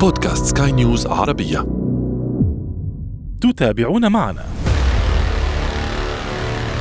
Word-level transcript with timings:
بودكاست 0.00 0.58
سكاي 0.58 0.72
نيوز 0.72 1.06
عربية. 1.06 1.58
تتابعون 3.40 4.12
معنا. 4.12 4.40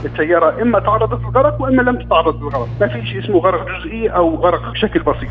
السيارة 0.05 0.61
إما 0.61 0.79
تعرضت 0.79 1.21
للغرق 1.21 1.61
وإما 1.61 1.81
لم 1.81 2.05
تتعرض 2.05 2.43
للغرق. 2.43 2.69
ما 2.81 2.87
في 2.87 3.07
شيء 3.07 3.25
اسمه 3.25 3.39
غرق 3.39 3.65
جزئي 3.67 4.09
أو 4.09 4.35
غرق 4.35 4.71
بشكل 4.71 4.99
بسيط. 4.99 5.29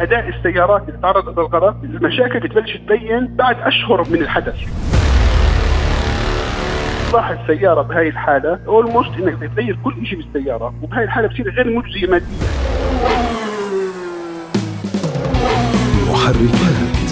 أداء 0.00 0.28
السيارات 0.28 0.88
اللي 0.88 1.00
تعرضت 1.02 1.38
للغرق 1.38 1.76
المشاكل 1.84 2.40
بتبلش 2.40 2.76
تبين 2.76 3.36
بعد 3.36 3.56
أشهر 3.60 4.04
من 4.10 4.22
الحدث. 4.22 4.56
إصلاح 7.08 7.30
السيارة 7.30 7.82
بهاي 7.82 8.08
الحالة 8.08 8.58
اولموست 8.66 9.10
إنك 9.18 9.34
بتغير 9.34 9.78
كل 9.84 10.06
شيء 10.06 10.22
بالسيارة 10.22 10.74
وبهاي 10.82 11.04
الحالة 11.04 11.28
بصير 11.28 11.50
غير 11.50 11.78
مجزية 11.78 12.06
ماديا. 12.06 12.26
محركات 16.36 17.10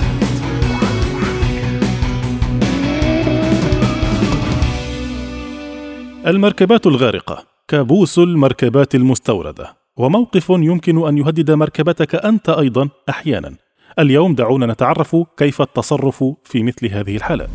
المركبات 6.26 6.86
الغارقة 6.86 7.44
كابوس 7.68 8.18
المركبات 8.18 8.94
المستوردة. 8.94 9.76
وموقف 9.96 10.50
يمكن 10.50 11.08
أن 11.08 11.18
يهدد 11.18 11.50
مركبتك 11.50 12.14
أنت 12.14 12.48
أيضا 12.48 12.88
أحيانا. 13.08 13.54
اليوم 13.98 14.34
دعونا 14.34 14.66
نتعرف 14.66 15.16
كيف 15.36 15.62
التصرف 15.62 16.24
في 16.44 16.62
مثل 16.62 16.86
هذه 16.86 17.16
الحالات. 17.16 17.50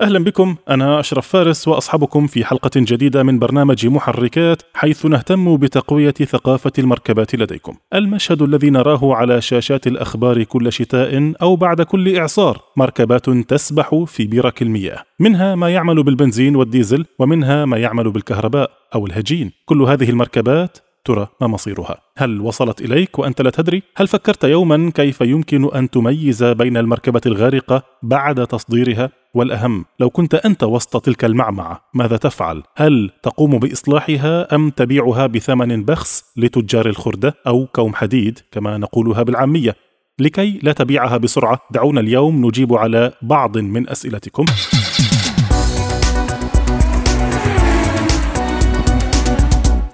أهلا 0.00 0.18
بكم 0.18 0.56
أنا 0.70 1.00
أشرف 1.00 1.28
فارس 1.28 1.68
وأصحابكم 1.68 2.26
في 2.26 2.44
حلقة 2.44 2.70
جديدة 2.76 3.22
من 3.22 3.38
برنامج 3.38 3.86
محركات 3.86 4.62
حيث 4.74 5.06
نهتم 5.06 5.56
بتقوية 5.56 6.10
ثقافة 6.10 6.72
المركبات 6.78 7.34
لديكم. 7.34 7.74
المشهد 7.94 8.42
الذي 8.42 8.70
نراه 8.70 9.14
على 9.14 9.40
شاشات 9.40 9.86
الأخبار 9.86 10.44
كل 10.44 10.72
شتاء 10.72 11.32
أو 11.42 11.56
بعد 11.56 11.82
كل 11.82 12.16
إعصار، 12.16 12.60
مركبات 12.76 13.30
تسبح 13.30 14.04
في 14.06 14.26
برك 14.26 14.62
المياه، 14.62 15.02
منها 15.18 15.54
ما 15.54 15.68
يعمل 15.68 16.02
بالبنزين 16.02 16.56
والديزل 16.56 17.06
ومنها 17.18 17.64
ما 17.64 17.76
يعمل 17.76 18.10
بالكهرباء 18.10 18.70
أو 18.94 19.06
الهجين. 19.06 19.52
كل 19.64 19.82
هذه 19.82 20.10
المركبات 20.10 20.78
ترى 21.04 21.28
ما 21.40 21.46
مصيرها؟ 21.46 22.00
هل 22.16 22.40
وصلت 22.40 22.80
إليك 22.80 23.18
وأنت 23.18 23.42
لا 23.42 23.50
تدري؟ 23.50 23.82
هل 23.96 24.08
فكرت 24.08 24.44
يوما 24.44 24.90
كيف 24.94 25.20
يمكن 25.20 25.74
أن 25.74 25.90
تميز 25.90 26.44
بين 26.44 26.76
المركبة 26.76 27.20
الغارقة 27.26 27.82
بعد 28.02 28.46
تصديرها؟ 28.46 29.10
والأهم 29.34 29.84
لو 30.00 30.10
كنت 30.10 30.34
أنت 30.34 30.62
وسط 30.62 31.04
تلك 31.04 31.24
المعمعة 31.24 31.80
ماذا 31.94 32.16
تفعل؟ 32.16 32.62
هل 32.76 33.10
تقوم 33.22 33.58
بإصلاحها 33.58 34.54
أم 34.54 34.70
تبيعها 34.70 35.26
بثمن 35.26 35.84
بخس 35.84 36.24
لتجار 36.36 36.86
الخردة 36.88 37.34
أو 37.46 37.66
كوم 37.66 37.94
حديد 37.94 38.38
كما 38.52 38.78
نقولها 38.78 39.22
بالعامية؟ 39.22 39.76
لكي 40.18 40.60
لا 40.62 40.72
تبيعها 40.72 41.16
بسرعة 41.16 41.60
دعونا 41.70 42.00
اليوم 42.00 42.46
نجيب 42.46 42.74
على 42.74 43.12
بعض 43.22 43.58
من 43.58 43.88
أسئلتكم. 43.88 44.44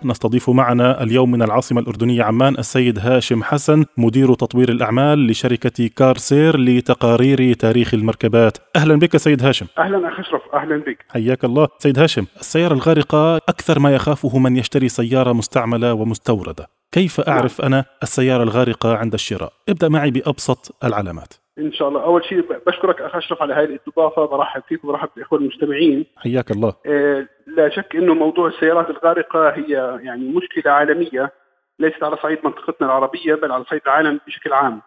نستضيف 0.07 0.51
معنا 0.51 1.03
اليوم 1.03 1.31
من 1.31 1.43
العاصمة 1.43 1.81
الأردنية 1.81 2.23
عمان 2.23 2.55
السيد 2.59 2.99
هاشم 2.99 3.43
حسن 3.43 3.85
مدير 3.97 4.35
تطوير 4.35 4.69
الأعمال 4.69 5.27
لشركة 5.27 5.87
كارسير 5.97 6.57
لتقارير 6.61 7.53
تاريخ 7.53 7.95
المركبات. 7.95 8.59
أهلا 8.77 8.95
بك 8.95 9.17
سيد 9.17 9.43
هاشم. 9.43 9.67
أهلا 9.79 10.09
أخي 10.09 10.23
أشرف. 10.23 10.43
أهلا 10.55 10.77
بك. 10.77 11.05
حياك 11.09 11.45
الله. 11.45 11.69
سيد 11.79 11.99
هاشم 11.99 12.27
السيارة 12.41 12.75
الغارقة 12.75 13.37
أكثر 13.37 13.79
ما 13.79 13.95
يخافه 13.95 14.39
من 14.39 14.57
يشتري 14.57 14.89
سيارة 14.89 15.33
مستعملة 15.33 15.93
ومستوردة. 15.93 16.67
كيف 16.93 17.21
أعرف 17.21 17.61
أنا 17.61 17.85
السيارة 18.03 18.43
الغارقة 18.43 18.97
عند 18.97 19.15
الشراء؟ 19.15 19.53
ابدأ 19.69 19.89
معي 19.89 20.11
بأبسط 20.11 20.77
العلامات. 20.85 21.46
إن 21.59 21.73
شاء 21.73 21.89
الله. 21.89 22.05
أول 22.05 22.25
شيء 22.25 22.41
بشكرك 22.67 23.01
اخ 23.01 23.17
أشرف 23.17 23.43
على 23.43 23.55
هذه 23.55 23.65
الاستضافه 23.65 24.27
برحب 24.27 24.63
فيك 24.69 24.85
وبرحب 24.85 25.09
بالاخوه 25.15 25.39
المستمعين. 25.39 26.07
حياك 26.17 26.51
الله. 26.51 26.75
آه، 26.87 27.27
لا 27.47 27.69
شك 27.69 27.97
إنه 27.97 28.15
موضوع 28.15 28.49
السيارات 28.49 28.91
الغارقة 28.91 29.49
هي 29.49 29.99
يعني 30.03 30.29
مشكلة 30.29 30.73
عالمية 30.73 31.33
ليست 31.79 32.03
على 32.03 32.17
صعيد 32.17 32.39
منطقتنا 32.45 32.87
العربية 32.87 33.35
بل 33.35 33.53
على 33.53 33.65
صعيد 33.65 33.83
العالم 33.87 34.21
بشكل 34.27 34.53
عام. 34.53 34.83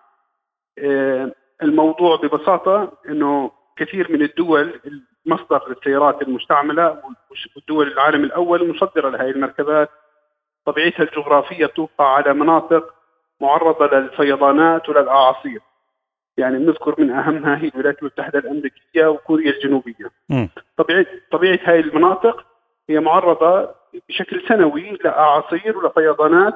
آه، 0.80 1.32
الموضوع 1.64 2.16
ببساطة 2.16 2.92
إنه 3.10 3.52
كثير 3.78 4.12
من 4.12 4.22
الدول 4.22 4.80
مصدر 5.26 5.72
السيارات 5.72 6.22
المستعملة 6.22 7.02
والدول 7.56 7.88
العالم 7.88 8.24
الأول 8.24 8.70
مصدرة 8.70 9.10
لهذه 9.10 9.30
المركبات. 9.30 9.90
طبيعتها 10.66 11.04
الجغرافية 11.04 11.66
توقع 11.66 12.06
على 12.06 12.34
مناطق 12.34 12.94
معرضة 13.42 13.86
للفيضانات 13.98 14.90
وللأعاصير. 14.90 15.60
يعني 16.40 16.58
بنذكر 16.58 16.96
من 17.02 17.10
اهمها 17.12 17.58
هي 17.58 17.68
الولايات 17.68 18.00
المتحدة 18.02 18.40
الأمريكية 18.40 19.08
وكوريا 19.08 19.52
الجنوبية. 19.52 20.12
طبيعه 20.78 21.06
طبيعة 21.32 21.60
هذه 21.64 21.80
المناطق 21.80 22.46
هي 22.90 23.00
معرضة 23.00 23.70
بشكل 24.10 24.48
سنوي 24.48 24.98
لأعاصير 25.04 25.78
ولفيضانات 25.78 26.54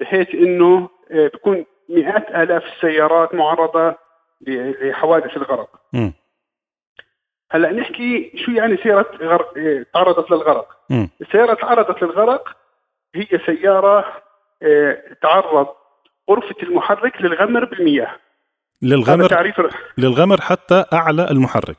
بحيث 0.00 0.34
إنه 0.34 0.88
آه، 1.10 1.28
بيكون 1.28 1.64
مئات 1.88 2.28
آلاف 2.30 2.64
السيارات 2.64 3.34
معرضة 3.34 3.94
لحوادث 4.40 5.36
الغرق. 5.36 5.80
م. 5.92 6.10
هلأ 7.50 7.72
نحكي 7.72 8.32
شو 8.44 8.50
يعني 8.52 8.76
سيارة 8.76 9.16
غرق 9.20 9.58
آه، 9.58 9.86
تعرضت 9.94 10.30
للغرق؟ 10.30 10.76
م. 10.90 11.06
السيارة 11.20 11.54
تعرضت 11.54 12.02
للغرق 12.02 12.56
هي 13.14 13.26
سيارة 13.46 14.22
آه، 14.62 15.02
تعرض 15.22 15.68
غرفة 16.30 16.54
المحرك 16.62 17.22
للغمر 17.22 17.64
بالمياه. 17.64 18.16
للغمر 18.82 19.28
تعريف 19.28 19.60
للغمر 19.98 20.40
حتى 20.40 20.84
أعلى 20.92 21.30
المحرك 21.30 21.76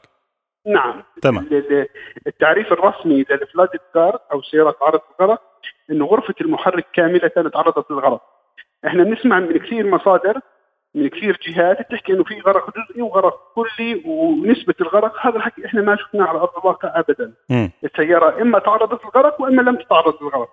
نعم 0.67 1.03
تمام. 1.22 1.44
ال- 1.45 1.53
ال- 1.73 1.88
التعريف 2.28 2.72
الرسمي 2.72 3.25
للفلادد 3.29 3.79
كار 3.94 4.19
أو 4.31 4.41
سيارة 4.41 4.72
تعرض 4.72 5.01
للغرق 5.19 5.41
انه 5.91 6.06
غرفة 6.06 6.35
المحرك 6.41 6.85
كاملة 6.94 7.28
تعرضت 7.53 7.91
للغرق. 7.91 8.22
إحنا 8.88 9.03
بنسمع 9.03 9.40
من 9.40 9.57
كثير 9.57 9.88
مصادر 9.88 10.40
من 10.95 11.07
كثير 11.09 11.40
جهات 11.47 11.79
بتحكي 11.79 12.13
إنه 12.13 12.23
في 12.23 12.41
غرق 12.41 12.69
جزئي 12.78 13.01
وغرق 13.01 13.40
كلي 13.56 14.01
ونسبة 14.06 14.73
الغرق 14.81 15.25
هذا 15.28 15.35
الحكي 15.35 15.66
إحنا 15.66 15.81
ما 15.81 15.95
شفناه 15.95 16.25
على 16.25 16.40
أرض 16.40 16.57
الواقع 16.57 17.00
ابدا. 17.00 17.34
م. 17.50 17.67
السيارة 17.84 18.41
إما 18.41 18.59
تعرضت 18.59 19.01
للغرق 19.03 19.41
وإما 19.41 19.61
لم 19.61 19.75
تتعرض 19.75 20.13
للغرق. 20.23 20.50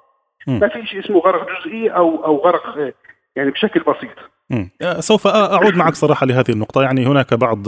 ما 0.46 0.68
في 0.68 0.86
شيء 0.86 1.00
اسمه 1.00 1.18
غرق 1.18 1.46
جزئي 1.60 1.88
أو 1.90 2.24
أو 2.24 2.36
غرق 2.36 2.92
يعني 3.36 3.50
بشكل 3.50 3.80
بسيط. 3.80 4.16
مم. 4.50 4.70
سوف 5.00 5.26
أعود 5.26 5.76
معك 5.76 5.94
صراحة 5.94 6.26
لهذه 6.26 6.50
النقطة. 6.50 6.82
يعني 6.82 7.06
هناك 7.06 7.34
بعض 7.34 7.58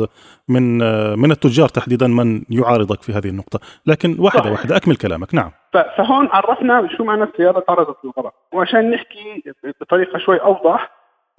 من 0.48 0.78
من 1.18 1.30
التجار 1.30 1.68
تحديدا 1.68 2.06
من 2.06 2.42
يعارضك 2.50 3.02
في 3.02 3.12
هذه 3.12 3.28
النقطة. 3.28 3.60
لكن 3.86 4.16
واحدة 4.18 4.40
صحيح. 4.40 4.52
واحدة 4.52 4.76
أكمل 4.76 4.96
كلامك. 4.96 5.34
نعم. 5.34 5.50
فهون 5.72 6.28
عرفنا 6.32 6.88
شو 6.96 7.04
معنى 7.04 7.22
السيارة 7.24 7.60
تعرضت 7.60 7.96
للغرق 8.04 8.34
وعشان 8.52 8.90
نحكي 8.90 9.42
بطريقة 9.80 10.18
شوي 10.18 10.36
أوضح 10.36 10.90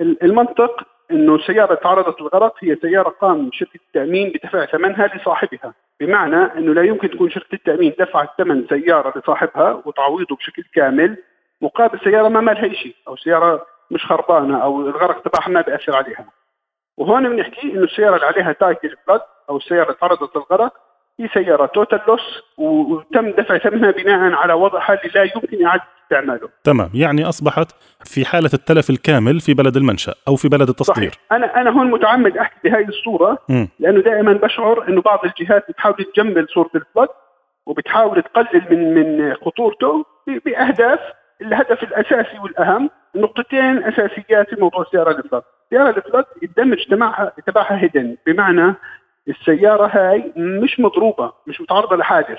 ال- 0.02 0.24
المنطق 0.24 0.84
إنه 1.12 1.38
سيارة 1.48 1.76
تعرضت 1.76 2.22
للغرق 2.22 2.54
هي 2.60 2.78
سيارة 2.82 3.10
قام 3.10 3.50
شركة 3.54 3.80
التأمين 3.88 4.30
بدفع 4.36 4.66
ثمنها 4.66 5.08
لصاحبها. 5.08 5.74
بمعنى 6.00 6.36
إنه 6.58 6.74
لا 6.74 6.82
يمكن 6.84 7.10
تكون 7.10 7.30
شركة 7.32 7.56
التأمين 7.56 7.94
دفعت 8.00 8.30
ثمن 8.38 8.66
سيارة 8.70 9.20
لصاحبها 9.20 9.82
وتعويضه 9.86 10.36
بشكل 10.36 10.64
كامل 10.76 11.18
مقابل 11.62 12.00
سيارة 12.04 12.28
ما 12.28 12.42
مالها 12.42 12.74
شيء 12.74 12.96
أو 13.08 13.16
سيارة 13.16 13.66
مش 13.92 14.06
خربانة 14.06 14.64
أو 14.64 14.82
الغرق 14.82 15.22
تبعها 15.22 15.50
ما 15.50 15.62
بيأثر 15.62 15.96
عليها. 15.96 16.26
وهون 16.98 17.30
بنحكي 17.36 17.62
إنه 17.74 17.84
السيارة 17.84 18.16
اللي 18.16 18.26
عليها 18.28 18.52
title 18.52 18.96
flood 19.08 19.22
أو 19.50 19.58
السيارة 19.58 19.84
اللي 19.84 19.96
تعرضت 20.02 20.36
للغرق 20.36 20.74
هي 21.20 21.28
سيارة 21.34 21.66
total 21.66 22.02
loss 22.08 22.44
وتم 22.58 23.32
دفع 23.32 23.58
ثمنها 23.58 23.92
بناء 23.92 24.34
على 24.34 24.54
وضعها 24.54 24.94
اللي 24.94 25.12
لا 25.16 25.24
يمكن 25.24 25.66
إعادة 25.66 25.84
استعماله. 26.04 26.50
تمام. 26.64 26.90
يعني 26.94 27.30
أصبحت 27.30 27.72
في 28.06 28.26
حالة 28.26 28.50
التلف 28.54 28.90
الكامل 28.90 29.40
في 29.40 29.54
بلد 29.54 29.78
المنشأ 29.78 30.14
أو 30.28 30.36
في 30.36 30.48
بلد 30.50 30.70
التصدير. 30.70 30.96
صحيح. 31.12 31.14
أنا 31.32 31.62
أنا 31.62 31.70
هون 31.70 31.92
متعمد 31.92 32.38
أحكي 32.38 32.56
بهذه 32.70 32.88
الصورة 32.88 33.38
مم. 33.50 33.68
لأنه 33.80 34.02
دائما 34.02 34.34
بشعر 34.34 34.88
إنه 34.88 35.02
بعض 35.02 35.20
الجهات 35.26 35.66
بتحاول 35.70 35.96
تجمل 36.16 36.48
صورة 36.54 36.70
ال 36.76 36.81
flood 36.81 37.10
وبتحاول 37.66 38.22
تقلل 38.24 38.66
من 38.72 38.94
من 39.18 39.34
خطورته 39.36 40.06
ب- 40.28 40.40
بأهداف 40.46 41.00
الهدف 41.42 41.84
الأساسي 41.84 42.40
والأهم 42.44 42.90
نقطتين 43.22 43.84
أساسيات 43.84 44.50
في 44.50 44.62
موضوع 44.62 44.82
السيارة 44.82 45.12
الفلد 45.12 45.44
السيارة 45.66 45.98
الفلد 45.98 46.26
الدمج 46.44 46.86
تبعها 46.86 47.32
تبعها 47.48 47.82
هيدن 47.84 48.18
بمعنى 48.26 48.74
السيارة 49.28 49.88
هاي 49.88 50.34
مش 50.38 50.80
مضروبة 50.80 51.34
مش 51.48 51.62
متعرضة 51.62 51.96
لحادث. 51.96 52.38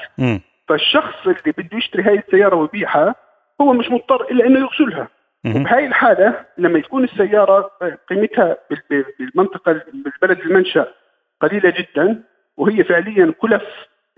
فالشخص 0.68 1.26
اللي 1.26 1.52
بده 1.58 1.78
يشتري 1.78 2.02
هاي 2.02 2.18
السيارة 2.18 2.56
ويبيعها 2.56 3.14
هو 3.60 3.72
مش 3.72 3.90
مضطر 3.90 4.22
إلا 4.30 4.46
إنه 4.46 4.60
يغسلها 4.60 5.08
مهم. 5.44 5.62
بهاي 5.64 5.86
الحالة 5.86 6.44
لما 6.58 6.80
تكون 6.80 7.04
السيارة 7.04 7.70
قيمتها 8.10 8.56
بال- 8.70 8.82
بال- 8.90 9.04
بالمنطقة 9.18 9.72
بالبلد 9.92 10.38
المنشأ 10.40 10.86
قليلة 11.40 11.70
جدا 11.70 12.22
وهي 12.56 12.84
فعليا 12.84 13.34
كلف 13.40 13.62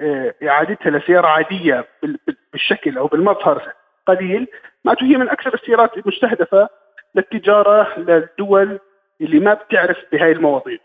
آه، 0.01 0.35
إعادتها 0.49 0.91
لسيارة 0.91 1.27
عادية 1.27 1.85
بال- 2.03 2.19
بال- 2.27 2.37
بالشكل 2.53 2.99
أو 2.99 3.07
بالمظهر 3.07 3.63
قليل. 4.07 4.47
معناته 4.85 5.05
هي 5.07 5.17
من 5.17 5.29
أكثر 5.29 5.55
السيارات 5.55 5.97
المستهدفة 5.99 6.69
للتجارة 7.15 7.99
للدول 7.99 8.79
اللي 9.21 9.41
ما 9.41 9.55
بتعرف 9.55 9.97
بهاي 10.13 10.33
المواضيع. 10.33 10.79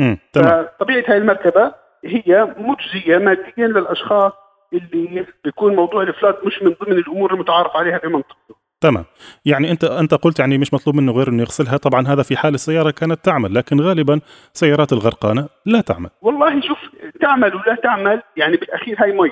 امم 0.00 0.18
تمام. 0.32 0.66
فطبيعة 0.78 1.04
هاي 1.08 1.16
المركبة 1.16 1.74
هي 2.04 2.54
مجزية 2.56 3.18
ماديا 3.18 3.66
للأشخاص 3.66 4.32
اللي 4.72 5.26
بيكون 5.44 5.76
موضوع 5.76 6.02
الإفلات 6.02 6.46
مش 6.46 6.62
من 6.62 6.74
ضمن 6.84 6.98
الأمور 6.98 7.34
المتعارف 7.34 7.76
عليها 7.76 7.98
بمنطقته 7.98 8.54
تمام. 8.80 9.04
يعني 9.44 9.70
أنت 9.70 9.84
أنت 9.84 10.14
قلت 10.14 10.40
يعني 10.40 10.58
مش 10.58 10.74
مطلوب 10.74 10.96
منه 10.96 11.12
غير 11.12 11.28
إنه 11.28 11.42
يغسلها. 11.42 11.76
طبعا 11.76 12.08
هذا 12.08 12.22
في 12.22 12.36
حال 12.36 12.54
السيارة 12.54 12.90
كانت 12.90 13.24
تعمل 13.24 13.54
لكن 13.54 13.80
غالبا 13.80 14.20
سيارات 14.52 14.92
الغرقانة 14.92 15.48
لا 15.66 15.80
تعمل. 15.80 16.10
والله 16.22 16.60
شوف 16.60 16.78
تعمل 17.20 17.54
ولا 17.54 17.74
تعمل 17.74 18.22
يعني 18.36 18.56
بالأخير 18.56 18.96
هاي 19.02 19.12
مي. 19.12 19.30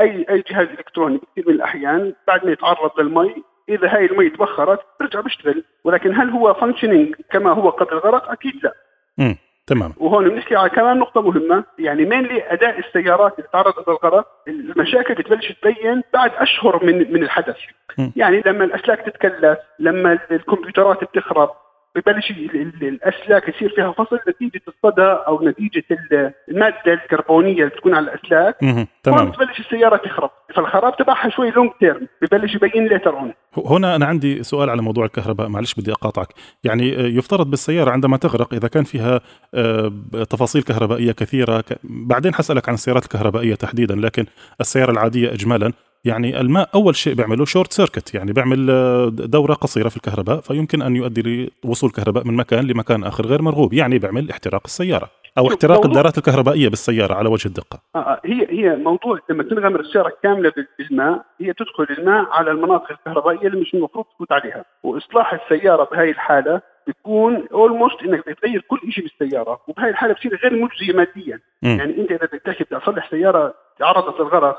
أي 0.00 0.26
أي 0.30 0.44
جهاز 0.50 0.68
إلكتروني 0.68 1.18
كثير 1.18 1.44
من 1.48 1.54
الأحيان 1.54 2.14
بعد 2.28 2.44
ما 2.46 2.52
يتعرض 2.52 3.00
للمي 3.00 3.34
إذا 3.68 3.96
هاي 3.96 4.04
المي 4.06 4.30
تبخرت 4.30 4.80
بيرجع 5.00 5.20
بيشتغل. 5.20 5.64
ولكن 5.84 6.14
هل 6.14 6.30
هو 6.30 6.54
functioning 6.54 7.14
كما 7.30 7.52
هو 7.52 7.70
قبل 7.70 7.92
الغرق 7.92 8.30
أكيد 8.30 8.54
لا. 8.62 8.72
امم 9.20 9.36
تمام 9.66 9.94
وهون 9.96 10.28
بنحكي 10.28 10.56
على 10.56 10.70
كمان 10.70 10.98
نقطة 10.98 11.22
مهمة 11.22 11.64
يعني 11.78 12.04
مين 12.04 12.28
أداء 12.30 12.78
السيارات 12.78 13.38
اللي 13.38 13.48
تعرضت 13.52 13.88
للغرق 13.88 14.26
المشاكل 14.48 15.14
بتبلش 15.14 15.52
تبين 15.52 16.02
بعد 16.14 16.30
أشهر 16.34 16.84
من 16.84 17.12
من 17.12 17.22
الحدث. 17.22 17.56
م. 17.98 18.10
يعني 18.16 18.42
لما 18.46 18.64
الأسلاك 18.64 19.00
تتكلس 19.00 19.58
لما 19.78 20.18
الكمبيوترات 20.30 21.04
بتخرب 21.04 21.50
ببلش 21.96 22.30
ال- 22.30 22.60
ال- 22.60 22.88
الاسلاك 22.88 23.48
يصير 23.48 23.72
فيها 23.76 23.92
فصل 23.92 24.18
نتيجة 24.28 24.60
الصدى 24.68 25.02
أو 25.02 25.44
نتيجة 25.48 25.84
ال- 25.90 26.32
المادة 26.48 26.76
الكربونية 26.92 27.52
اللي 27.52 27.66
بتكون 27.66 27.94
على 27.94 28.04
الأسلاك. 28.12 28.56
تمام. 29.02 29.30
بتبلش 29.30 29.60
السيارة 29.60 29.96
تخرب. 29.96 30.30
فالخراب 30.54 30.96
تبعها 30.96 31.28
شوي 31.30 31.50
long 31.50 31.70
term 31.80 32.06
ببلش 32.22 32.54
يبين 32.54 32.86
later 32.88 33.10
on 33.18 33.32
هنا 33.66 33.96
أنا 33.96 34.06
عندي 34.06 34.42
سؤال 34.42 34.70
على 34.70 34.82
موضوع 34.82 35.04
الكهرباء. 35.04 35.48
معلش 35.48 35.74
بدي 35.74 35.92
أقاطعك. 35.92 36.28
يعني 36.64 36.96
آه، 37.00 37.06
يفترض 37.06 37.50
بالسيارة 37.50 37.90
عندما 37.90 38.16
تغرق 38.16 38.54
إذا 38.54 38.68
كان 38.68 38.84
فيها 38.84 39.20
آه، 39.54 39.92
تفاصيل 40.30 40.62
كهربائية 40.62 41.12
كثيرة 41.12 41.64
بعدين 41.84 42.34
حسألك 42.34 42.68
عن 42.68 42.74
السيارات 42.74 43.04
الكهربائية 43.04 43.54
تحديدا 43.54 43.94
لكن 43.94 44.24
السيارة 44.60 44.90
العادية 44.90 45.32
اجمالا. 45.32 45.72
يعني 46.04 46.40
الماء 46.40 46.68
أول 46.74 46.96
شيء 46.96 47.14
بيعمله 47.14 47.44
short 47.44 47.72
circuit 47.72 48.14
يعني 48.14 48.32
بيعمل 48.32 48.70
آه، 48.70 49.08
دورة 49.08 49.54
قصيرة 49.54 49.88
في 49.88 49.96
الكهرباء 49.96 50.40
فيمكن 50.40 50.82
أن 50.82 50.96
يؤدي 50.96 51.52
لوصول 51.64 51.90
كهرباء 51.90 52.26
من 52.26 52.36
مكان 52.36 52.66
لمكان 52.66 53.04
آخر 53.04 53.26
غير 53.26 53.42
مرغوب 53.42 53.72
يعني 53.72 53.98
بيعمل 53.98 54.30
احتراق 54.30 54.62
السيارة 54.64 55.08
أو 55.38 55.48
احتراق 55.48 55.86
الدارات 55.86 56.18
الكهربائية 56.18 56.68
بالسيارة 56.68 57.14
على 57.14 57.28
وجه 57.28 57.48
الدقة. 57.48 57.78
آه، 57.94 57.98
آه، 57.98 58.20
هي 58.24 58.46
هي 58.50 58.76
موضوع 58.76 59.18
لما 59.30 59.42
تنغمر 59.42 59.80
السيارة 59.80 60.12
كاملة 60.22 60.52
بال- 60.56 60.68
بالماء 60.78 61.24
هي 61.40 61.52
تدخل 61.52 61.86
الماء 61.98 62.26
على 62.30 62.50
المناطق 62.50 62.90
الكهربائية 62.90 63.46
اللي 63.48 63.60
مش 63.60 63.74
المفروض 63.74 64.04
تفوت 64.14 64.32
عليها 64.32 64.64
وإصلاح 64.82 65.32
السيارة 65.34 65.88
بهاي 65.92 66.10
الحالة 66.10 66.60
بيكون 66.86 67.46
اولموست 67.52 68.02
إنك 68.02 68.28
بتغير 68.28 68.64
كل 68.68 68.92
شيء 68.92 69.04
بالسيارة 69.20 69.60
وبهاي 69.68 69.90
الحالة 69.90 70.14
بصير 70.14 70.40
غير 70.44 70.52
مجزية 70.62 70.92
ماديا. 70.96 71.40
يعني 71.62 72.00
أنت 72.00 72.10
إذا 72.10 72.28
بدك 72.32 72.72
أصلح 72.72 73.10
سيارة 73.10 73.54
تعرضت 73.78 74.20
للغرق 74.20 74.56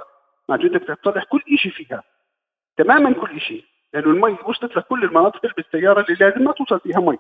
معناته 0.50 0.70
بدك 0.70 1.00
تصلح 1.04 1.24
كل 1.24 1.58
شيء 1.58 1.72
فيها 1.72 2.04
تماما 2.78 3.14
كل 3.14 3.42
شيء 3.42 3.64
لأنه 3.94 4.08
المي 4.08 4.38
وصلت 4.46 4.78
لكل 4.78 5.04
المناطق 5.04 5.56
بالسيارة 5.58 6.02
اللي 6.02 6.18
لازم 6.20 6.44
ما 6.44 6.52
توصل 6.52 6.80
فيها 6.80 7.00
مي 7.00 7.18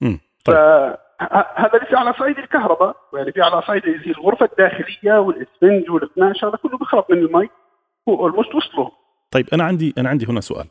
مم. 0.00 0.20
طيب. 0.44 0.56
فهذا 0.56 1.78
ليس 1.78 1.94
على 1.94 2.14
صعيد 2.18 2.38
الكهرباء 2.38 2.96
يعني 3.14 3.32
في 3.32 3.42
على 3.42 3.62
صعيد 3.62 3.82
زي 3.84 4.10
الغرفة 4.10 4.46
الداخلية 4.46 5.18
والإسفنج 5.18 5.90
والقماش 5.90 6.44
هذا 6.44 6.56
كله 6.56 6.78
بيخرب 6.78 7.04
من 7.10 7.18
المي 7.18 7.48
هو 8.08 8.20
almost 8.20 8.54
وصله 8.54 8.90
طيب 9.30 9.46
أنا 9.52 9.64
عندي 9.64 9.94
أنا 9.98 10.08
عندي 10.08 10.26
هنا 10.26 10.40
سؤال 10.40 10.66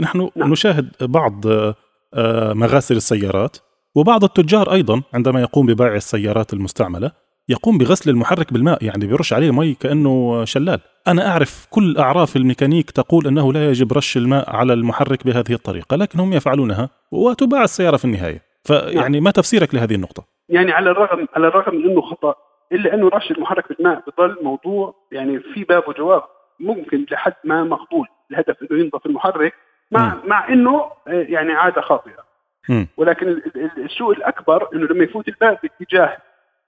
نحن 0.00 0.30
نعم. 0.36 0.52
نشاهد 0.52 0.90
بعض 1.00 1.46
آه، 1.46 1.74
آه، 2.14 2.52
مغاسل 2.52 2.96
السيارات 2.96 3.56
وبعض 3.94 4.24
التجار 4.24 4.72
أيضا 4.72 5.02
عندما 5.14 5.40
يقوم 5.40 5.66
ببيع 5.66 5.94
السيارات 5.94 6.52
المستعملة 6.52 7.12
يقوم 7.48 7.78
بغسل 7.78 8.10
المحرك 8.10 8.52
بالماء 8.52 8.84
يعني 8.84 9.06
بيرش 9.06 9.32
عليه 9.32 9.50
مي 9.50 9.74
كأنه 9.74 10.44
شلال. 10.44 10.80
أنا 11.08 11.28
أعرف 11.28 11.66
كل 11.70 11.96
أعراف 11.98 12.36
الميكانيك 12.36 12.90
تقول 12.90 13.26
أنه 13.26 13.52
لا 13.52 13.68
يجب 13.68 13.92
رش 13.92 14.16
الماء 14.16 14.56
على 14.56 14.72
المحرك 14.72 15.26
بهذه 15.26 15.52
الطريقة 15.52 15.96
لكن 15.96 16.20
هم 16.20 16.32
يفعلونها 16.32 16.88
وتباع 17.12 17.62
السيارة 17.62 17.96
في 17.96 18.04
النهاية. 18.04 18.40
فيعني 18.64 19.20
ما 19.20 19.30
تفسيرك 19.30 19.74
لهذه 19.74 19.94
النقطة؟ 19.94 20.24
يعني 20.48 20.72
على 20.72 20.90
الرغم 20.90 21.26
على 21.36 21.46
الرغم 21.48 21.74
من 21.74 21.90
إنه 21.90 22.00
خطأ 22.00 22.34
إلا 22.72 22.94
أنه 22.94 23.08
رش 23.08 23.30
المحرك 23.30 23.68
بالماء 23.68 24.02
بضل 24.06 24.36
موضوع 24.42 24.94
يعني 25.12 25.38
في 25.54 25.64
باب 25.64 25.82
وجواب 25.88 26.22
ممكن 26.60 27.06
لحد 27.10 27.34
ما 27.44 27.64
مقبول. 27.64 28.06
الهدف 28.30 28.56
إنه 28.62 28.80
ينظف 28.80 29.06
المحرك 29.06 29.52
مع 29.90 30.14
مع 30.26 30.48
إنه 30.48 30.70
آه، 30.80 30.90
يعني 31.28 31.52
عادة 31.52 31.80
خاطئة. 31.82 32.24
مم. 32.68 32.88
ولكن 32.96 33.28
ال- 33.28 33.42
ال- 33.56 33.84
السوء 33.84 34.16
الأكبر 34.16 34.68
إنه 34.74 34.86
لما 34.86 35.04
يفوت 35.04 35.28
الباب 35.28 35.58
باتجاه 35.62 36.16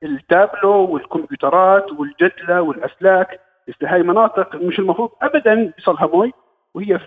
التابلو 0.04 0.90
والكمبيوترات 0.90 1.92
والجدله 1.92 2.60
والأسلاك 2.62 3.40
هاي 3.82 4.02
مناطق 4.02 4.54
مش 4.54 4.78
المفروض 4.78 5.10
ابدا 5.22 5.72
يصلها 5.78 6.10
مي 6.14 6.32
وهي 6.74 7.00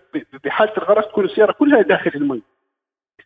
بحالة 0.43 0.71
الغرق 0.77 1.09
تكون 1.09 1.25
السيارة 1.25 1.51
كلها 1.51 1.81
داخل 1.81 2.11
المي 2.15 2.41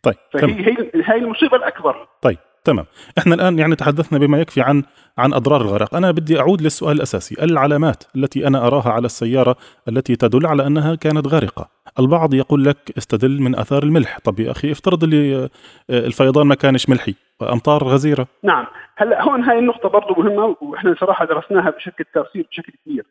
طيب 0.02 0.14
تمام. 0.32 0.54
فهي 0.54 0.66
هي 0.66 1.02
هاي 1.04 1.18
المصيبة 1.18 1.56
الأكبر. 1.56 2.08
طيب 2.22 2.38
تمام. 2.64 2.86
إحنا 3.18 3.34
الآن 3.34 3.58
يعني 3.58 3.76
تحدثنا 3.76 4.18
بما 4.18 4.40
يكفي 4.40 4.60
عن 4.60 4.82
عن 5.18 5.32
أضرار 5.32 5.60
الغرق. 5.60 5.94
أنا 5.94 6.10
بدي 6.10 6.40
أعود 6.40 6.62
للسؤال 6.62 6.96
الأساسي. 6.96 7.44
العلامات 7.44 8.04
التي 8.16 8.46
أنا 8.46 8.66
أراها 8.66 8.90
على 8.90 9.06
السيارة 9.06 9.56
التي 9.88 10.16
تدل 10.16 10.46
على 10.46 10.66
أنها 10.66 10.94
كانت 10.94 11.28
غارقة. 11.28 11.68
البعض 11.98 12.34
يقول 12.34 12.64
لك 12.64 12.92
استدل 12.98 13.42
من 13.42 13.58
آثار 13.58 13.82
الملح. 13.82 14.18
طب 14.18 14.40
يا 14.40 14.50
أخي 14.50 14.72
افترض 14.72 15.04
اللي 15.04 15.36
آه، 15.36 15.48
الفيضان 15.90 16.46
ما 16.46 16.54
كانش 16.54 16.88
ملحي 16.88 17.14
امطار 17.42 17.84
غزيرة. 17.84 18.26
نعم. 18.42 18.66
هلا 18.96 19.22
هون 19.22 19.42
هاي 19.42 19.58
النقطة 19.58 19.88
برضه 19.88 20.22
مهمة 20.22 20.56
وإحنا 20.60 20.94
صراحة 20.94 21.24
درسناها 21.24 21.70
بشكل 21.70 22.04
تفسير 22.04 22.46
بشكل 22.50 22.72
كبير 22.84 23.06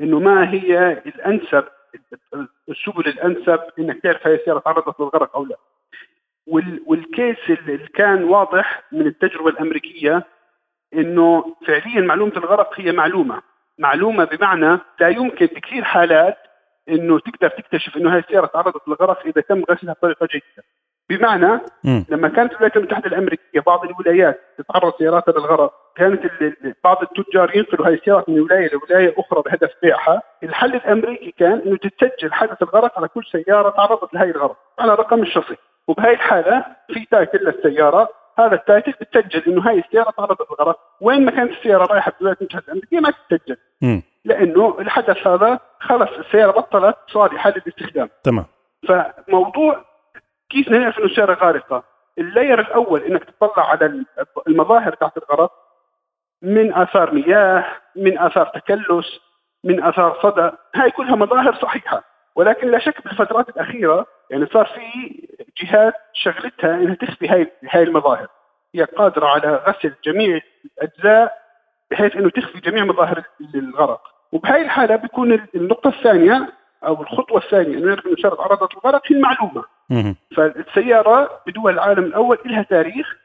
إنه 0.00 0.18
ما 0.18 0.50
هي 0.50 0.92
الأنسب 1.06 1.64
السبل 2.68 3.08
الأنسب 3.08 3.60
إنك 3.78 4.02
تعرف 4.02 4.26
هاي 4.26 4.34
السيارة 4.34 4.58
تعرضت 4.58 5.00
للغرق 5.00 5.36
أو 5.36 5.44
لا. 5.44 5.56
وال 6.46 6.82
والكيس 6.86 7.50
اللي 7.50 7.78
كان 7.78 8.24
واضح 8.24 8.82
من 8.92 9.06
التجربة 9.06 9.48
الأمريكية 9.48 10.24
إنه 10.94 11.56
فعليا 11.66 12.00
معلومة 12.00 12.32
الغرق 12.36 12.80
هي 12.80 12.92
معلومة، 12.92 13.42
معلومة 13.78 14.24
بمعنى 14.24 14.78
لا 15.00 15.08
يمكن 15.08 15.46
بكثير 15.46 15.84
حالات 15.84 16.38
إنه 16.88 17.18
تقدر 17.18 17.48
تكتشف 17.48 17.96
إنه 17.96 18.12
هاي 18.12 18.18
السيارة 18.18 18.46
تعرضت 18.46 18.88
للغرق 18.88 19.26
إذا 19.26 19.40
تم 19.40 19.64
غسلها 19.70 19.94
بطريقة 19.94 20.26
جيدة. 20.26 20.64
بمعنى 21.10 21.60
مم. 21.84 22.04
لما 22.08 22.28
كانت 22.28 22.52
الولايات 22.52 22.76
المتحدة 22.76 23.06
الأمريكية 23.06 23.60
بعض 23.66 23.80
الولايات 23.84 24.40
تتعرض 24.58 24.92
سياراتها 24.98 25.32
للغرق 25.32 25.72
كانت 25.96 26.20
بعض 26.84 27.02
التجار 27.02 27.56
ينقلوا 27.56 27.86
هاي 27.86 27.94
السيارات 27.94 28.28
من 28.28 28.40
ولاية 28.40 28.70
لولاية 28.72 29.14
أخرى 29.18 29.42
بهدف 29.42 29.70
بيعها، 29.82 30.22
الحل 30.42 30.74
الأمريكي 30.74 31.34
كان 31.38 31.62
إنه 31.66 31.76
تتسجل 31.76 32.32
حدث 32.32 32.62
الغرق 32.62 32.98
على 32.98 33.08
كل 33.08 33.24
سيارة 33.32 33.70
تعرضت 33.70 34.14
لهي 34.14 34.30
الغرق 34.30 34.56
على 34.78 34.94
رقم 34.94 35.22
الشخصي، 35.22 35.56
وبهي 35.88 36.12
الحالة 36.12 36.64
في 36.94 37.06
title 37.10 37.38
للسيارة، 37.38 38.08
هذا 38.38 38.54
ال 38.54 38.60
title 38.60 38.92
بتسجل 39.00 39.52
إنه 39.52 39.68
هاي 39.68 39.78
السيارة 39.78 40.10
تعرضت 40.10 40.40
للغرق، 40.50 40.78
وين 41.00 41.24
ما 41.24 41.30
كانت 41.30 41.50
السيارة 41.50 41.86
رايحة 41.92 42.12
بالولايات 42.12 42.40
المتحدة 42.40 42.64
الأمريكية 42.68 43.00
ما 43.00 43.10
تتسجل،. 43.10 43.56
لأنه 44.24 44.76
الحدث 44.80 45.26
هذا 45.26 45.58
خلص 45.80 46.10
السيارة 46.18 46.50
بطلت 46.50 46.96
صالحه 47.08 47.50
للاستخدام. 47.50 48.08
تمام 48.24 48.44
فموضوع 48.88 49.84
كيف 50.50 50.68
نعرف 50.68 50.98
انه 50.98 51.06
السياره 51.06 51.34
غارقة؟ 51.34 51.84
ال 52.18 52.25
layer 52.25 52.60
الأول 52.60 53.02
إنك 53.02 53.24
تطلع 53.24 53.70
على 53.70 54.04
المظاهر 54.48 54.94
تحت 54.94 55.18
الغرق 55.18 55.52
من 56.42 56.74
آثار 56.74 57.14
مياه، 57.14 57.64
من 57.96 58.18
آثار 58.18 58.46
تكلس، 58.46 59.20
من 59.64 59.82
آثار 59.82 60.18
صدى، 60.22 60.50
هاي 60.74 60.90
كلها 60.90 61.16
مظاهر 61.16 61.54
صحيحة، 61.54 62.02
ولكن 62.36 62.70
لا 62.70 62.78
شك 62.78 63.04
بالفترات 63.04 63.48
الأخيرة 63.48 64.06
يعني 64.30 64.46
صار 64.46 64.66
في 64.66 65.26
جهات 65.62 65.94
شغلتها 66.12 66.74
إنها 66.74 66.94
تخفي 66.94 67.28
هاي 67.28 67.52
هاي 67.70 67.82
المظاهر، 67.82 68.28
هي 68.74 68.84
قادرة 68.84 69.26
على 69.26 69.56
غسل 69.68 69.94
جميع 70.04 70.40
الأجزاء 70.64 71.38
بحيث 71.90 72.16
إنه 72.16 72.30
تخفي 72.30 72.60
جميع 72.60 72.84
مظاهر 72.84 73.22
الغرق، 73.54 74.00
وبهاي 74.32 74.62
الحالة 74.62 74.96
بيكون 74.96 75.46
النقطة 75.54 75.88
الثانية 75.88 76.52
أو 76.84 77.02
الخطوة 77.02 77.38
الثانية 77.38 77.78
انه 77.78 77.92
انه 77.92 78.12
السياره 78.12 78.34
تعرضت 78.34 78.74
للغرق 78.74 79.02
هي 79.06 79.16
المعلومة،. 79.16 79.64
فالسيارة 80.36 81.30
بدول 81.46 81.72
العالم 81.72 82.04
الأول 82.04 82.38
لها 82.44 82.62
تاريخ 82.62 83.16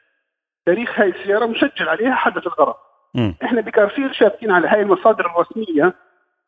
تاريخ 0.66 1.00
هاي 1.00 1.08
السيارة 1.08 1.46
مسجل 1.46 1.88
عليها 1.88 2.14
حدث 2.14 2.46
الغرق. 2.46 2.78
إحنا 3.44 3.60
بكارسير 3.60 4.12
شابكين 4.12 4.50
على 4.50 4.68
هاي 4.68 4.82
المصادر 4.82 5.26
الرسمية 5.26 5.94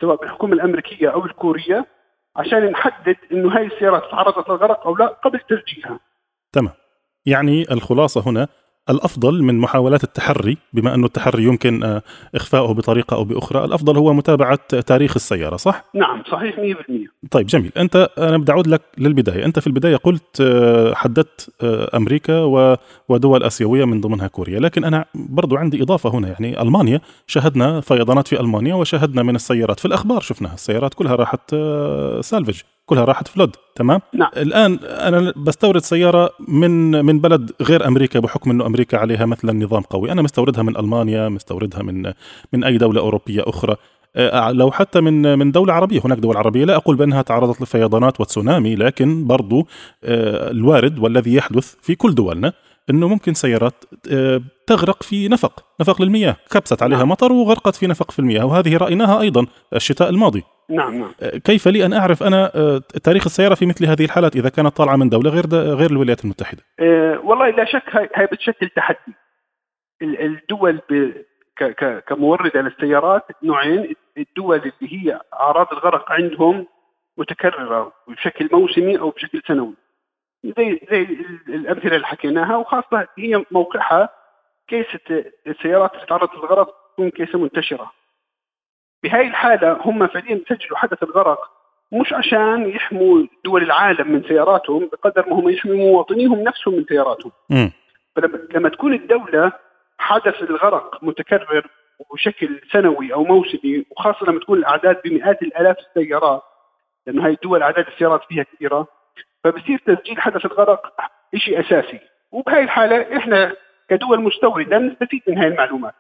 سواء 0.00 0.16
بالحكومة 0.16 0.52
الأمريكية 0.52 1.08
أو 1.08 1.24
الكورية 1.24 1.86
عشان 2.36 2.70
نحدد 2.70 3.16
إنه 3.32 3.56
هاي 3.56 3.66
السيارة 3.66 3.98
تعرضت 4.10 4.48
للغرق 4.48 4.86
أو 4.86 4.96
لا 4.96 5.06
قبل 5.06 5.40
تسجيلها 5.40 6.00
تمام 6.52 6.72
يعني 7.26 7.62
الخلاصة 7.70 8.30
هنا 8.30 8.48
الأفضل 8.90 9.42
من 9.42 9.58
محاولات 9.58 10.04
التحري 10.04 10.56
بما 10.72 10.94
انه 10.94 11.06
التحري 11.06 11.44
يمكن 11.44 11.82
آه، 11.82 12.02
إخفاؤه 12.34 12.74
بطريقة 12.74 13.14
أو 13.14 13.24
بأخرى، 13.24 13.64
الأفضل 13.64 13.96
هو 13.96 14.12
متابعة 14.12 14.80
تاريخ 14.80 15.12
السيارة 15.16 15.56
صح؟ 15.56 15.84
نعم 15.94 16.22
صحيح 16.32 16.58
100% 16.58 17.28
طيب 17.30 17.46
جميل، 17.46 17.72
أنت 17.76 18.08
أنا 18.18 18.38
بدي 18.38 18.52
أعود 18.52 18.66
لك 18.66 18.82
للبداية، 18.98 19.44
أنت 19.44 19.58
في 19.58 19.66
البداية 19.66 19.96
قلت 19.96 20.40
آه، 20.40 20.94
حددت 20.94 21.50
آه، 21.62 21.96
أمريكا 21.96 22.40
ودول 23.08 23.42
آسيوية 23.42 23.84
من 23.84 24.00
ضمنها 24.00 24.26
كوريا، 24.26 24.60
لكن 24.60 24.84
أنا 24.84 25.04
برضو 25.14 25.56
عندي 25.56 25.82
إضافة 25.82 26.10
هنا. 26.10 26.28
يعني 26.28 26.62
ألمانيا 26.62 27.00
شهدنا 27.26 27.80
فيضانات 27.80 28.28
في 28.28 28.40
ألمانيا 28.40 28.74
وشهدنا 28.74 29.22
من 29.22 29.34
السيارات. 29.34 29.80
في 29.80 29.86
الأخبار 29.86 30.20
شفناها 30.20 30.54
السيارات 30.54 30.94
كلها 30.94 31.14
راحت 31.14 31.54
سالفج. 32.20 32.60
كلها 32.86 33.04
راحت 33.04 33.28
فلود 33.28 33.56
تمام؟ 33.74 34.00
نعم. 34.14 34.30
الآن 34.36 34.78
أنا 34.84 35.32
بستورد 35.36 35.82
سيارة 35.82 36.30
من 36.48 37.04
من 37.04 37.20
بلد 37.20 37.50
غير 37.62 37.86
أمريكا 37.86 38.20
بحكم 38.20 38.50
إنه 38.50 38.66
أمريكا 38.66 38.98
عليها 38.98 39.26
مثلا 39.26 39.52
نظام 39.52 39.82
قوي. 39.82 40.12
أنا 40.12 40.22
مستوردها 40.22 40.62
من 40.62 40.76
ألمانيا 40.76 41.28
مستوردها 41.28 41.82
من 41.82 42.12
من 42.52 42.64
أي 42.64 42.78
دولة 42.78 43.00
أوروبية 43.00 43.42
أخرى. 43.46 43.76
آه، 44.16 44.52
لو 44.52 44.70
حتى 44.70 45.00
من 45.00 45.38
من 45.38 45.52
دولة 45.52 45.72
عربية 45.72 46.00
هناك 46.04 46.18
دول 46.18 46.36
عربية 46.36 46.64
لا 46.64 46.76
أقول 46.76 46.96
بأنها 46.96 47.22
تعرضت 47.22 47.62
لفيضانات 47.62 48.20
وتسونامي 48.20 48.76
لكن 48.76 49.26
برضو 49.26 49.66
آه، 50.04 50.50
الوارد 50.50 50.98
والذي 50.98 51.34
يحدث 51.34 51.74
في 51.82 51.94
كل 51.94 52.14
دولنا 52.14 52.52
إنه 52.90 53.08
ممكن 53.08 53.34
سيارات 53.34 53.84
آه، 54.10 54.40
تغرق 54.66 55.02
في 55.02 55.28
نفق 55.28 55.64
نفق 55.80 56.02
للمياه 56.02 56.36
كبست 56.50 56.82
عليها 56.82 56.98
نعم. 56.98 57.08
مطر 57.08 57.32
وغرقت 57.32 57.74
في 57.74 57.86
نفق 57.86 58.10
في 58.10 58.18
المياه 58.18 58.46
وهذه 58.46 58.76
رأيناها 58.76 59.20
أيضا 59.20 59.46
الشتاء 59.74 60.10
الماضي 60.10 60.42
نعم 60.70 60.94
نعم 60.98 61.14
آه، 61.22 61.38
كيف 61.38 61.68
لي 61.68 61.86
أن 61.86 61.92
أعرف 61.92 62.22
أنا 62.22 62.50
آه، 62.54 62.80
تاريخ 63.04 63.24
السيارة 63.24 63.54
في 63.54 63.66
مثل 63.66 63.86
هذه 63.86 64.04
الحالات 64.04 64.36
إذا 64.36 64.48
كانت 64.48 64.76
طالعة 64.76 64.96
من 64.96 65.08
دولة 65.08 65.30
غير 65.30 65.46
غير 65.52 65.90
الولايات 65.90 66.24
المتحدة؟ 66.24 66.62
أه 66.80 67.20
والله 67.24 67.50
لا 67.50 67.64
شك 67.64 68.10
هي 68.14 68.26
بتشكل 68.26 68.68
تحدي 68.68 69.14
الدول 70.02 70.80
ب 70.90 71.12
كمورده 72.06 72.60
للسيارات 72.60 73.22
نوعين 73.42 73.94
الدول 74.18 74.56
اللي 74.56 74.72
هي 74.92 75.20
أعراض 75.34 75.72
الغرق 75.72 76.12
عندهم 76.12 76.66
متكررة 77.18 77.92
بشكل 78.08 78.48
موسمي 78.52 78.98
أو 78.98 79.10
بشكل 79.10 79.42
سنوي 79.46 79.74
زي 80.44 80.80
زي 80.90 81.02
الأمثلة 81.48 81.96
اللي 81.96 82.06
حكيناها 82.06 82.56
وخاصة 82.56 83.06
هي 83.18 83.44
موقعها 83.50 84.08
كيسة 84.68 85.24
السيارات 85.46 85.94
اللي 85.94 86.06
تعرضت 86.06 86.34
للغرق 86.34 86.74
تكون 86.92 87.10
كيسة 87.10 87.38
منتشرة. 87.38 87.92
بهاي 89.02 89.26
الحالة 89.26 89.72
هم 89.80 90.06
فعليا 90.06 90.40
سجلوا 90.48 90.78
حدث 90.78 91.02
الغرق 91.02 91.50
مش 91.92 92.12
عشان 92.12 92.68
يحموا 92.68 93.26
دول 93.44 93.62
العالم 93.62 94.12
من 94.12 94.22
سياراتهم 94.28 94.88
بقدر 94.92 95.28
ما 95.28 95.36
هم 95.36 95.48
يحموا 95.48 95.76
مواطنيهم 95.76 96.42
نفسهم 96.42 96.74
من 96.74 96.84
سياراتهم. 96.84 97.32
م. 97.50 97.68
فلما 98.16 98.68
تكون 98.68 98.94
الدولة 98.94 99.52
حدث 99.98 100.42
الغرق 100.42 101.04
متكرر 101.04 101.66
وبشكل 101.98 102.60
سنوي 102.72 103.14
أو 103.14 103.24
موسمي 103.24 103.84
وخاصة 103.90 104.26
لما 104.26 104.40
تكون 104.40 104.58
الأعداد 104.58 105.00
بمئات 105.04 105.42
الآلاف 105.42 105.76
السيارات 105.78 106.42
لأنه 107.06 107.26
هاي 107.26 107.32
الدول 107.32 107.62
أعداد 107.62 107.86
السيارات 107.86 108.20
فيها 108.28 108.42
كثيره 108.42 108.86
فبصير 109.44 109.78
تسجيل 109.86 110.20
حدث 110.20 110.46
الغرق 110.46 110.94
شيء 111.36 111.60
أساسي. 111.60 112.00
وبهاي 112.32 112.62
الحالة 112.62 113.16
إحنا 113.16 113.56
كدول 113.88 114.20
مستوردة 114.20 114.78
نستفيد 114.78 115.22
من 115.28 115.38
هاي 115.38 115.48
المعلومات. 115.48 115.94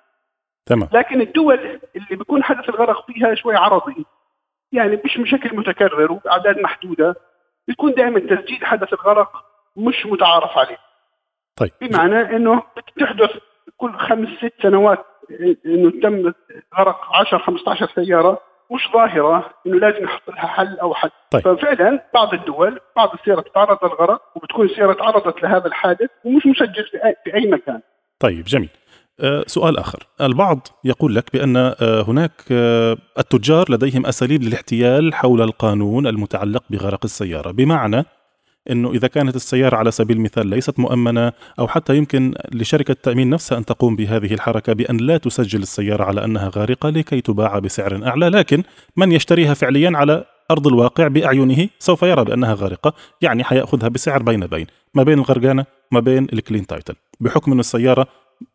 تمام. 0.66 0.88
لكن 0.92 1.20
الدول 1.20 1.80
اللي 1.96 2.16
بيكون 2.16 2.42
حدث 2.44 2.68
الغرق 2.68 3.06
فيها 3.06 3.34
شوي 3.34 3.56
عرضي 3.56 4.06
يعني 4.72 5.00
مش 5.04 5.18
بشكل 5.18 5.56
متكرر 5.56 6.12
وبأعداد 6.12 6.58
محدودة 6.58 7.14
بيكون 7.68 7.92
دائما 7.92 8.20
تسجيل 8.20 8.66
حدث 8.66 8.92
الغرق 8.92 9.44
مش 9.76 10.06
متعارف 10.06 10.58
عليه. 10.58 10.78
طيب. 11.56 11.70
بمعنى 11.80 12.36
إنه 12.36 12.62
بتحدث 12.76 13.30
كل 13.76 13.92
خمس 13.92 14.28
ست 14.28 14.52
سنوات 14.62 15.06
إنه 15.66 15.90
تم 15.90 16.32
غرق 16.78 17.16
10 17.16 17.38
15 17.38 17.88
سيارة 17.94 18.40
مش 18.74 18.82
ظاهرة 18.92 19.50
إنه 19.66 19.78
لازم 19.78 20.04
نحط 20.04 20.28
لها 20.28 20.46
حل 20.46 20.78
أو 20.78 20.94
حل. 20.94 21.10
طيب. 21.30 21.42
ففعلا 21.42 22.04
بعض 22.14 22.34
الدول 22.34 22.80
بعض 22.96 23.08
السيارات 23.14 23.44
تعرض 23.54 23.78
للغرق 23.84 24.22
وبتكون 24.36 24.66
السيارة 24.66 24.92
تعرضت 24.92 25.42
لهذا 25.42 25.66
الحادث 25.66 26.10
ومش 26.24 26.46
مسجل 26.46 26.84
في 27.24 27.34
أي 27.34 27.46
مكان. 27.46 27.80
طيب 28.20 28.44
جميل. 28.44 28.68
آه، 29.20 29.44
سؤال 29.46 29.78
آخر. 29.78 30.06
البعض 30.20 30.68
يقول 30.84 31.14
لك 31.14 31.32
بأن 31.32 31.56
آه، 31.56 32.02
هناك 32.08 32.32
آه، 32.52 32.96
التجار 33.18 33.64
لديهم 33.70 34.06
أساليب 34.06 34.42
للاحتيال 34.42 35.14
حول 35.14 35.42
القانون 35.42 36.06
المتعلق 36.06 36.62
بغرق 36.70 37.00
السيارة. 37.04 37.50
بمعنى 37.50 38.04
أنه 38.70 38.90
إذا 38.90 39.08
كانت 39.08 39.36
السيارة 39.36 39.76
على 39.76 39.90
سبيل 39.90 40.16
المثال 40.16 40.46
ليست 40.46 40.78
مؤمنة 40.78 41.32
أو 41.58 41.68
حتى 41.68 41.96
يمكن 41.96 42.34
لشركة 42.52 42.92
التأمين 42.92 43.30
نفسها 43.30 43.58
أن 43.58 43.64
تقوم 43.64 43.96
بهذه 43.96 44.34
الحركة 44.34 44.72
بأن 44.72 44.96
لا 44.96 45.16
تسجل 45.16 45.62
السيارة 45.62 46.04
على 46.04 46.24
أنها 46.24 46.50
غارقة 46.56 46.90
لكي 46.90 47.20
تباع 47.20 47.58
بسعر 47.58 48.06
أعلى. 48.06 48.28
لكن 48.28 48.62
من 48.96 49.12
يشتريها 49.12 49.54
فعليا 49.54 49.92
على 49.94 50.24
أرض 50.50 50.66
الواقع 50.66 51.08
بأعينه 51.08 51.68
سوف 51.78 52.02
يرى 52.02 52.24
بأنها 52.24 52.54
غارقة 52.54 52.94
يعني 53.20 53.44
حيأخذها 53.44 53.88
بسعر 53.88 54.22
بين 54.22 54.46
بين. 54.46 54.66
ما 54.94 55.02
بين 55.02 55.18
الغرقانة 55.18 55.64
وما 55.92 56.00
بين 56.00 56.26
الكلين 56.32 56.66
تايتل 56.66 56.94
بحكم 57.20 57.52
أن 57.52 57.60
السيارة 57.60 58.06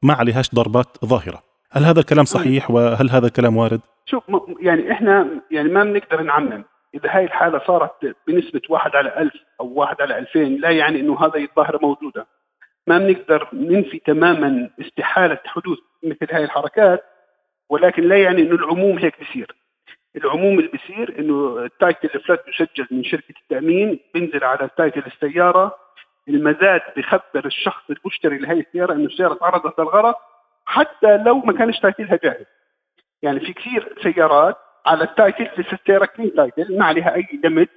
ما 0.03 0.13
عليهاش 0.13 0.55
ضربات 0.55 0.97
ظاهرة. 1.05 1.43
هل 1.71 1.85
هذا 1.85 1.99
الكلام 1.99 2.25
صحيح؟ 2.25 2.71
وهل 2.71 3.09
هذا 3.09 3.27
الكلام 3.27 3.57
وارد؟ 3.57 3.81
شوف 4.05 4.23
يعني 4.59 4.91
إحنا 4.91 5.27
يعني 5.51 5.69
ما 5.69 5.83
بنقدر 5.83 6.21
نعمم. 6.21 6.63
إذا 6.95 7.17
هاي 7.17 7.23
الحالة 7.25 7.59
صارت 7.67 8.15
بنسبة 8.27 8.61
واحد 8.69 8.95
على 8.95 9.17
ألف 9.17 9.33
أو 9.59 9.73
واحد 9.73 10.01
على 10.01 10.17
ألفين 10.17 10.61
لا 10.61 10.69
يعني 10.69 10.99
إنه 10.99 11.25
هذه 11.25 11.43
الظاهرة 11.43 11.79
موجودة. 11.81 12.27
ما 12.87 12.97
بنقدر 12.97 13.49
ننفي 13.53 13.99
تماما 13.99 14.69
استحالة 14.81 15.39
حدوث 15.45 15.79
مثل 16.03 16.27
هاي 16.31 16.43
الحركات 16.43 17.03
ولكن 17.69 18.03
لا 18.03 18.17
يعني 18.17 18.41
إنه 18.41 18.55
العموم 18.55 18.97
هيك 18.97 19.21
بصير 19.21 19.55
العموم 20.15 20.59
اللي 20.59 20.71
بصير 20.73 21.19
إنه 21.19 21.65
ال 21.65 21.72
title 21.72 22.09
ال 22.15 22.20
flood 22.20 22.45
مسجل 22.49 22.87
من 22.91 23.03
شركة 23.03 23.33
التأمين 23.41 23.99
بينزل 24.13 24.43
على 24.43 24.69
title 24.77 25.03
السيارة. 25.05 25.75
المزاد 26.29 26.81
بخبر 26.97 27.45
الشخص 27.45 27.83
المشتري 27.89 28.37
لهي 28.37 28.59
السيارة 28.59 28.93
إنه 28.93 29.05
السيارة 29.05 29.33
تعرضت 29.33 29.79
للغرق 29.79 30.17
حتى 30.65 31.17
لو 31.17 31.37
ما 31.37 31.53
كانش 31.53 31.79
title 31.79 32.12
ها 32.12 32.19
جاهز. 32.23 32.45
يعني 33.21 33.39
في 33.39 33.53
كثير 33.53 33.95
سيارات 34.03 34.57
على 34.85 35.03
ال 35.03 35.10
title 35.10 35.47
السياره 35.73 36.05
clean 36.05 36.35
title 36.35 36.77
ما 36.77 36.85
عليها 36.85 37.15
أي 37.15 37.27
damage 37.43 37.67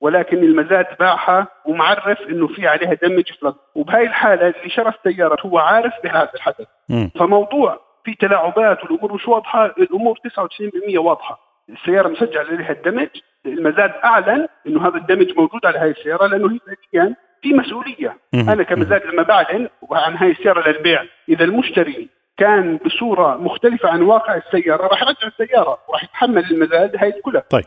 ولكن 0.00 0.38
المزاد 0.38 0.86
باعها 1.00 1.46
ومعرف 1.66 2.20
إنه 2.20 2.46
في 2.46 2.66
عليها 2.68 2.94
damage 2.94 3.32
flood 3.40 3.54
وبهاي 3.74 4.06
الحالة 4.06 4.46
اللي 4.46 4.70
شرى 4.70 4.92
السياره 4.98 5.36
هو 5.46 5.58
عارف 5.58 5.92
بهذا 6.04 6.30
الحدث. 6.34 6.66
م. 6.88 7.08
فموضوع 7.08 7.80
في 8.04 8.14
تلاعبات 8.14 8.84
والأمور 8.84 9.12
مش 9.12 9.28
واضحة 9.28 9.66
الأمور 9.66 10.18
99% 10.18 10.98
واضحة. 10.98 11.38
السيارة 11.68 12.08
مسجل 12.08 12.38
عليها 12.38 12.70
الدمج 12.72 13.08
المزاد 13.46 13.92
أعلن 14.04 14.46
إنه 14.66 14.88
هذا 14.88 14.96
الدمج 14.96 15.32
موجود 15.36 15.66
على 15.66 15.78
هاي 15.78 15.90
السيارة 15.90 16.26
لأنه 16.26 16.52
هي 16.52 16.58
فعليا 16.58 17.14
في 17.42 17.52
مسؤولية. 17.54 18.18
أنا 18.34 18.62
كمزاج 18.62 19.04
لما 19.06 19.22
بعلن 19.22 19.68
عن 19.90 20.16
هاي 20.16 20.30
السيارة 20.30 20.68
للبيع. 20.68 21.04
إذا 21.28 21.44
المشتري 21.44 22.08
كان 22.38 22.78
بصورة 22.86 23.36
مختلفة 23.36 23.88
عن 23.88 24.02
واقع 24.02 24.36
السيارة 24.36 24.86
راح 24.86 25.02
يرجع 25.02 25.26
السيارة 25.26 25.78
وراح 25.88 26.04
يتحمل 26.04 26.44
المزاد 26.50 26.96
هاي 26.96 27.12
كلها. 27.12 27.42
طيب 27.50 27.64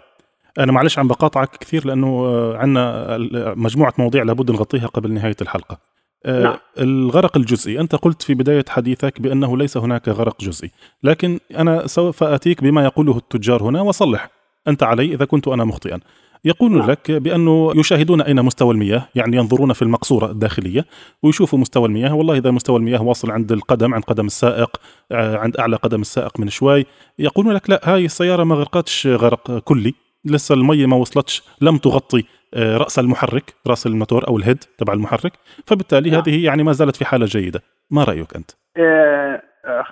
أنا 0.60 0.72
معلش 0.72 1.00
عم 1.00 1.08
بقاطعك 1.08 1.50
كثير 1.50 1.88
لأنه 1.88 2.08
آه، 2.08 2.58
عندنا 2.58 3.18
مجموعة 3.56 3.94
مواضيع 3.98 4.24
لابد 4.24 4.52
نغطيها 4.52 4.88
قبل 4.88 5.14
نهاية 5.14 5.36
الحلقة. 5.42 5.78
آه، 6.26 6.44
نعم. 6.44 6.58
الغرق 6.80 7.38
الجزئي 7.38 7.80
أنت 7.80 7.96
قلت 7.96 8.22
في 8.22 8.34
بداية 8.34 8.66
حديثك 8.70 9.22
بأنه 9.22 9.58
ليس 9.58 9.78
هناك 9.78 10.10
غرق 10.10 10.42
جزئي 10.42 10.72
لكن 11.04 11.40
أنا 11.58 11.88
سوف 11.88 12.24
أتيك 12.24 12.64
بما 12.64 12.84
يقوله 12.84 13.18
التجار 13.18 13.64
هنا 13.64 13.82
وصلح 13.82 14.30
أنت 14.68 14.84
علي 14.84 15.06
إذا 15.14 15.26
كنت 15.26 15.48
أنا 15.48 15.64
مخطئا. 15.64 16.00
يقول 16.46 16.78
نعم. 16.78 16.92
لك 16.92 17.12
بأنه 17.12 17.72
يشاهدون 17.76 18.22
أين 18.22 18.42
مستوى 18.42 18.74
المياه 18.74 19.08
يعني 19.16 19.38
ينظرون 19.38 19.74
في 19.74 19.82
المقصورة 19.82 20.26
الداخلية 20.26 20.86
ويشوفوا 21.24 21.60
مستوى 21.60 21.86
المياه 21.86 22.16
والله 22.16 22.38
إذا 22.38 22.52
مستوى 22.52 22.78
المياه 22.78 23.04
واصل 23.04 23.32
عند 23.32 23.52
القدم 23.52 23.94
عند 23.94 24.04
قدم 24.04 24.26
السائق 24.26 24.78
آه، 25.12 25.38
عند 25.38 25.58
أعلى 25.58 25.76
قدم 25.76 26.02
السائق 26.02 26.40
من 26.40 26.50
شوي 26.50 26.86
يقولون 27.20 27.54
لك 27.54 27.70
لا 27.70 27.80
هاي 27.84 28.06
السيارة 28.06 28.44
ما 28.44 28.56
غرقتش 28.56 29.08
غرق 29.08 29.60
كلي 29.60 29.94
لسه 30.26 30.56
المية 30.56 30.86
ما 30.86 30.96
وصلتش 30.96 31.44
لم 31.62 31.78
تغطي 31.78 32.24
آه، 32.54 32.78
رأس 32.78 33.00
المحرك 33.00 33.54
رأس 33.68 33.88
الموتور 33.88 34.28
أو 34.28 34.38
الهيد 34.38 34.64
تبع 34.78 34.94
المحرك 34.94 35.34
فبالتالي 35.66 36.10
نعم. 36.10 36.22
هذه 36.22 36.46
يعني 36.46 36.64
ما 36.64 36.72
زالت 36.72 36.96
في 36.96 37.06
حالة 37.06 37.26
جيدة 37.26 37.62
ما 37.92 38.04
رأيك 38.04 38.36
أنت؟ 38.36 38.52
آه، 38.78 39.42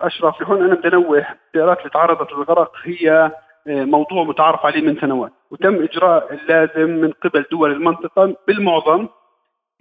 أشرف 0.02 0.44
هون 0.44 0.64
أنا 0.64 0.76
بدي 0.76 0.88
أنوه 0.88 1.26
السيارات 1.48 1.78
اللي 1.80 1.90
تعرضت 1.90 2.32
للغرق 2.32 2.72
هي 2.84 3.32
موضوع 3.68 4.24
متعارف 4.24 4.66
عليه 4.66 4.82
من 4.82 5.00
سنوات. 5.02 5.32
وتم 5.52 5.84
إجراء 5.84 6.34
اللازم 6.34 6.90
من 6.90 7.12
قبل 7.12 7.46
دول 7.52 7.72
المنطقة 7.72 8.36
بالمعظم 8.48 9.08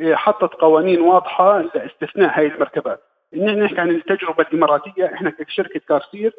إيه، 0.01 0.15
حطت 0.15 0.55
قوانين 0.55 1.01
واضحة 1.01 1.61
لاستثناء 1.61 2.39
هاي 2.39 2.47
المركبات. 2.47 3.01
إن 3.35 3.63
نحكي 3.63 3.81
عن 3.81 3.91
التجربة 3.91 4.47
الإماراتية 4.53 5.05
إحنا 5.15 5.31
كشركة 5.31 5.81
كارسير 5.89 6.33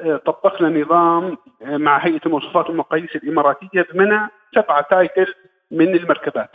إيه، 0.00 0.16
طبقنا 0.16 0.80
نظام 0.80 1.36
مع 1.60 1.98
هيئة 1.98 2.20
المواصفات 2.26 2.68
والمقاييس 2.70 3.16
الإماراتية 3.16 3.86
بمنع 3.92 4.28
سبعة 4.54 4.80
تايتل 4.90 5.34
من 5.70 5.94
المركبات. 5.94 6.50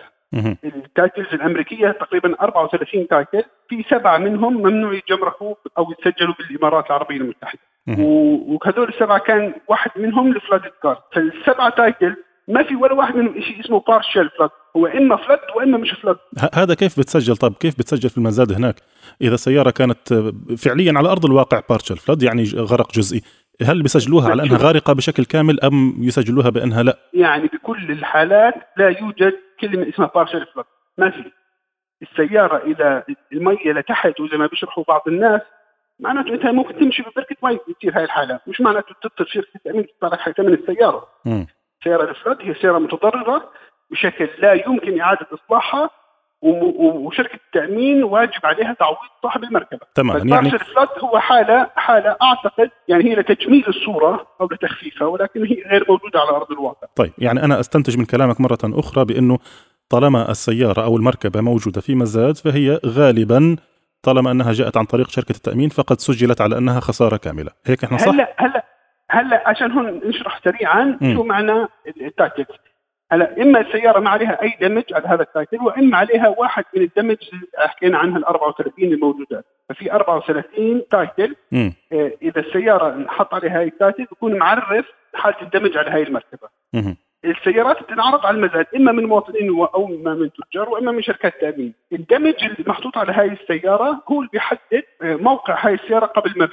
ال 0.66 0.75
titles 0.75 1.34
الأمريكية 1.34 1.92
تقريبا 1.92 2.36
34 2.42 3.08
title 3.08 3.44
في 3.70 3.84
سبعة 3.90 4.18
منهم 4.18 4.54
ممنوع 4.54 4.94
يتجمركوا 4.94 5.56
أو 5.78 5.92
يتسجلوا 5.92 6.34
بالإمارات 6.40 6.86
العربية 6.88 7.18
المتحدة. 7.18 7.60
وهذول 7.98 8.90
السبعة 8.90 9.20
كان 9.20 9.54
واحد 9.68 9.92
منهم 9.96 10.32
ال 10.32 10.37
flood 10.37 10.62
card 10.84 10.98
فالسبعة 11.14 11.70
title 11.70 12.16
ما 12.48 12.64
في 12.64 12.76
ولا 12.76 12.94
واحد 12.94 13.16
منهم 13.16 13.42
شيء 13.42 13.60
اسمه 13.60 13.80
partial 13.88 14.30
flood 14.38 14.50
هو 14.78 14.86
إما 14.86 15.16
flood 15.16 15.40
وإما 15.56 15.78
مش 15.78 15.92
flood 15.92 16.18
هذا 16.54 16.74
كيف 16.74 17.00
بتسجل؟ 17.00 17.38
طب 17.38 17.54
كيف 17.54 17.74
بتسجل 17.80 18.10
في 18.10 18.18
المزاد 18.18 18.52
هناك؟ 18.52 18.76
إذا 19.22 19.36
سيارة 19.36 19.70
كانت 19.70 20.14
فعليا 20.58 20.94
على 20.96 21.12
أرض 21.12 21.26
الواقع 21.26 21.62
partial 21.70 21.98
flood 21.98 22.24
يعني 22.24 22.44
غرق 22.56 22.92
جزئي 22.92 23.22
هل 23.62 23.82
بيسجلوها 23.82 24.30
على 24.30 24.44
أنها 24.44 24.58
غارقة 24.58 24.94
بشكل 24.94 25.26
كامل 25.26 25.60
أم 25.60 25.96
يسجلوها 26.00 26.50
بأنها 26.50 26.84
لا؟ 26.84 26.98
يعني 27.14 27.48
بكل 27.48 27.92
الحالات 27.92 28.54
لا 28.78 28.90
يوجد 28.90 29.34
كلمة 29.60 29.90
اسمها 29.90 30.12
partial 30.16 30.46
flood 30.54 30.66
ما 30.98 31.10
في. 31.10 31.32
السيارة 32.02 32.58
اذا 32.58 33.04
المية 33.34 33.72
لتحت 33.74 34.20
وزي 34.20 34.38
ما 34.38 34.48
بيشرحوا 34.48 34.84
بعض 34.88 35.02
الناس 35.08 35.42
معناته 36.00 36.34
أنت 36.34 36.46
ممكن 36.46 36.80
تمشي 36.80 37.02
ببركه 37.02 37.36
مي 37.44 37.60
تصير 37.80 37.98
هاي 37.98 38.04
الحالة. 38.04 38.40
مش 38.48 38.62
معناته 38.62 38.96
تتصل 39.02 39.28
شركه 39.32 39.56
التامين 39.56 39.86
تدفع 39.88 40.08
لك 40.08 40.38
ثمن 40.38 40.54
السيارة. 40.54 41.08
سيارة 41.84 42.10
ال 42.10 42.14
flood 42.14 42.38
هي 42.42 42.54
سيارة 42.54 42.80
متضررة 42.80 43.52
بشكل 43.92 44.30
لا 44.40 44.54
يمكن 44.54 45.02
إعادة 45.02 45.28
إصلاحها 45.34 45.90
وشركة 46.42 47.36
التأمين 47.36 48.04
واجب 48.04 48.40
عليها 48.44 48.74
تعويض 48.74 48.98
صاحب 49.24 49.44
المركبة. 49.44 49.80
تمام 49.96 50.28
يعني 50.28 50.54
ال 50.54 50.61
flood 50.61 51.00
هو 51.00 51.20
حاله 51.20 51.70
حالة 51.76 52.18
أعتقد 52.22 52.72
يعني 52.88 53.04
هي 53.04 53.16
لتجميل 53.16 53.68
الصورة 53.68 54.28
أو 54.42 54.50
لتخفيفها 54.52 55.08
ولكن 55.08 55.46
هي 55.46 55.64
غير 55.72 55.86
موجودة 55.90 56.20
على 56.20 56.30
أرض 56.30 56.52
الواقع. 56.52 56.88
طيب 56.96 57.12
يعني 57.18 57.44
أنا 57.44 57.60
أستنتج 57.60 57.98
من 57.98 58.06
كلامك 58.06 58.42
مرة 58.42 58.58
أخرى 58.64 59.06
بأنه 59.06 59.38
طالما 59.90 60.32
السيارة 60.32 60.84
أو 60.84 60.98
المركبة 60.98 61.42
موجودة 61.42 61.82
في 61.82 61.96
مزاد 61.96 62.38
فهي 62.38 62.80
غالبا 62.86 63.56
طالما 64.04 64.32
أنها 64.32 64.52
جاءت 64.52 64.78
عن 64.78 64.86
طريق 64.86 65.10
شركة 65.10 65.32
التأمين 65.32 65.70
فقد 65.70 66.00
سجلت 66.00 66.42
على 66.42 66.58
أنها 66.58 66.80
خسارة 66.80 67.18
كاملة. 67.18 67.52
هيك 67.66 67.84
إحنا 67.84 67.98
صح؟ 67.98 68.08
هلا 68.08 68.34
هلا 68.38 68.66
هلا 69.12 69.50
عشان 69.50 69.72
هون 69.72 70.02
نشرح 70.06 70.42
سريعا 70.44 70.98
م. 71.02 71.14
شو 71.16 71.24
معنى 71.24 71.68
ال 72.02 72.08
titles. 72.08 72.56
هلا 73.12 73.42
إما 73.42 73.60
السيارة 73.60 74.00
ما 74.00 74.10
عليها 74.10 74.42
أي 74.42 74.58
damage 74.62 74.84
على 74.94 75.08
هذا 75.08 75.22
ال 75.22 75.28
title 75.28 75.58
وإما 75.62 75.98
عليها 75.98 76.28
واحد 76.28 76.64
من 76.76 76.82
ال 76.82 76.87
damage 76.87 77.18
اللي 77.34 77.48
حكينا 77.58 77.98
عنها 77.98 78.18
ال 78.18 78.26
34 78.26 78.84
الموجودات 78.94 79.46
ففي 79.70 79.92
34 79.92 80.82
title 80.92 81.36
آه 81.54 82.12
إذا 82.22 82.42
السيارة 82.42 82.96
انحط 82.96 83.34
عليها 83.34 83.60
هاي 83.60 83.68
ال 83.68 83.74
title 83.74 84.06
بيكون 84.06 84.38
معرف 84.38 84.86
حالة 85.14 85.42
ال 85.42 85.47
damage 85.47 85.78
على 85.78 85.90
هاي 85.92 86.04
المركبة. 86.04 86.48
مم. 86.74 86.98
السيارات 87.26 87.84
بتنعرض 87.84 88.26
على 88.26 88.38
المزاد 88.38 88.66
إما 88.76 88.92
من 88.92 89.06
مواطنين 89.06 89.50
أو 89.50 89.88
اما 89.88 90.14
من 90.14 90.30
تجار 90.52 90.70
وإما 90.70 90.92
من 90.92 91.02
شركات 91.02 91.42
تأمين. 91.42 91.74
ال 91.94 92.01
damage 92.01 92.44
اللي 92.44 92.64
محطوط 92.68 92.98
على 92.98 93.14
هاي 93.14 93.28
السيارة 93.28 94.04
هو 94.12 94.20
اللي 94.20 94.30
بيحدد 94.34 94.84
آه، 95.02 95.16
موقع 95.16 95.66
هاي 95.66 95.74
السيارة 95.74 96.06
قبل 96.06 96.34
ما 96.36 96.50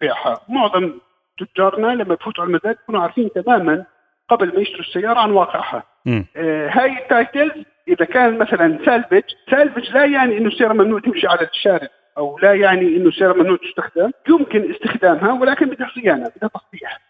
بيعها 0.00 0.40
معظم 0.48 0.92
تجارنا 1.38 1.86
لما 1.86 2.14
بفوتوا 2.14 2.44
على 2.44 2.50
المزاد 2.50 2.76
بيكونوا 2.76 3.00
عارفين 3.00 3.30
تماما 3.34 3.84
قبل 4.28 4.54
ما 4.54 4.60
يشتروا 4.60 4.80
السيارة 4.80 5.18
عن 5.18 5.30
واقعها. 5.30 5.82
آه 6.36 6.68
هاي 6.68 6.98
ال 6.98 7.07
titles 7.07 7.64
إذا 7.88 8.04
كان 8.04 8.38
مثلا 8.38 8.78
salvage، 8.84 9.22
salvage 9.50 9.90
لا 9.90 10.04
يعني 10.04 10.38
إنه 10.38 10.48
السيارة 10.48 10.72
ممنوع 10.72 11.00
تمشي 11.00 11.26
على 11.26 11.48
الشارع. 11.52 11.88
أو 12.18 12.38
لا 12.38 12.54
يعني 12.54 12.96
إنه 12.96 13.08
السياره 13.08 13.32
ممنوع 13.32 13.56
تستخدم، 13.56 14.10
يمكن 14.28 14.70
استخدامها 14.70 15.32
ولكن 15.32 15.66
بدها 15.66 15.90
صيانة، 15.94 16.32
بدها 16.36 16.50
تصليح. 16.54 17.00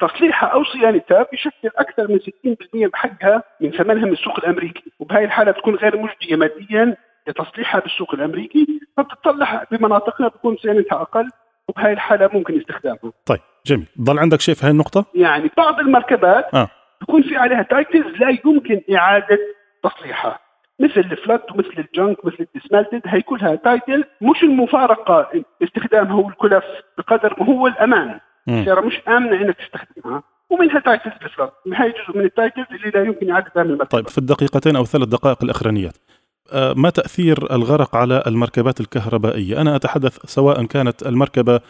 تصليحها 0.00 0.48
أو 0.48 0.64
صيانتها 0.64 1.26
بيشكل 1.30 1.70
أكثر 1.76 2.08
من 2.08 2.18
60% 2.18 2.86
بحقها 2.86 3.42
من 3.60 3.70
ثمنها 3.70 4.06
من 4.06 4.12
السوق 4.12 4.38
الأمريكي، 4.38 4.92
وبهاي 4.98 5.24
الحالة 5.24 5.52
تكون 5.52 5.74
غير 5.74 5.96
مجدية 5.96 6.36
ماديا 6.36 6.96
لتصليحها 7.28 7.80
بالسوق 7.80 8.14
الأمريكي، 8.14 8.66
فبتطلع 8.96 9.66
بمناطقنا 9.70 10.28
بتكون 10.28 10.56
صيانتها 10.56 11.02
أقل 11.02 11.28
وبهاي 11.68 11.92
الحالة 11.92 12.30
ممكن 12.32 12.58
استخدامها. 12.58 13.12
طيب 13.26 13.40
جميل 13.66 13.86
ضل 14.00 14.18
عندك 14.18 14.40
شيء 14.40 14.54
في 14.54 14.66
هاي 14.66 14.70
النقطة؟ 14.70 15.04
يعني 15.14 15.50
بعض 15.56 15.80
المركبات 15.80 16.54
آه. 16.54 16.68
بكون 17.00 17.22
في 17.22 17.36
عليها 17.36 17.62
titles 17.62 18.16
لا 18.16 18.38
يمكن 18.44 18.80
إعادة 18.94 19.38
تصليحها 19.82 20.38
مثل 20.82 21.00
ال 21.00 21.09
flood 21.09 21.52
ومثل 21.52 21.74
ال 21.78 21.87
junk 21.87 22.24
مثل 22.24 22.36
ال 22.40 22.46
dismantled 22.46 23.02
هي 23.06 23.22
كلها 23.22 23.54
title 23.54 24.04
مش 24.20 24.42
المفارقة. 24.42 25.44
استخدامها 25.62 26.12
هو 26.12 26.28
الكلف 26.28 26.64
بقدر 26.98 27.36
ما 27.40 27.46
هو 27.46 27.66
الأمان. 27.66 28.20
السيارة 28.48 28.80
مش 28.80 29.00
آمنة 29.08 29.36
إنك 29.36 29.56
تستخدمها. 29.56 30.22
ومنها 30.50 30.80
titles 30.80 31.12
ال 31.22 31.27
flood 31.27 31.52
هي 31.74 31.88
جزء 31.88 32.18
من 32.18 32.24
ال 32.24 32.30
titles 32.30 32.66
اللي 32.72 32.90
لا 32.90 33.02
يمكن 33.04 33.30
إعادة 33.30 33.62
من 33.62 33.76
طيب 33.76 34.08
في 34.08 34.18
الدقيقتين 34.18 34.76
أو 34.76 34.84
ثلاث 34.84 35.08
دقائق 35.08 35.44
الأخرانيات. 35.44 35.96
آه، 36.52 36.74
ما 36.76 36.90
تأثير 36.90 37.54
الغرق 37.54 37.96
على 37.96 38.22
المركبات 38.26 38.80
الكهربائية؟ 38.80 39.60
أنا 39.60 39.76
أتحدث 39.76 40.18
سواء 40.26 40.64
كانت 40.64 41.06
المركبة 41.06 41.60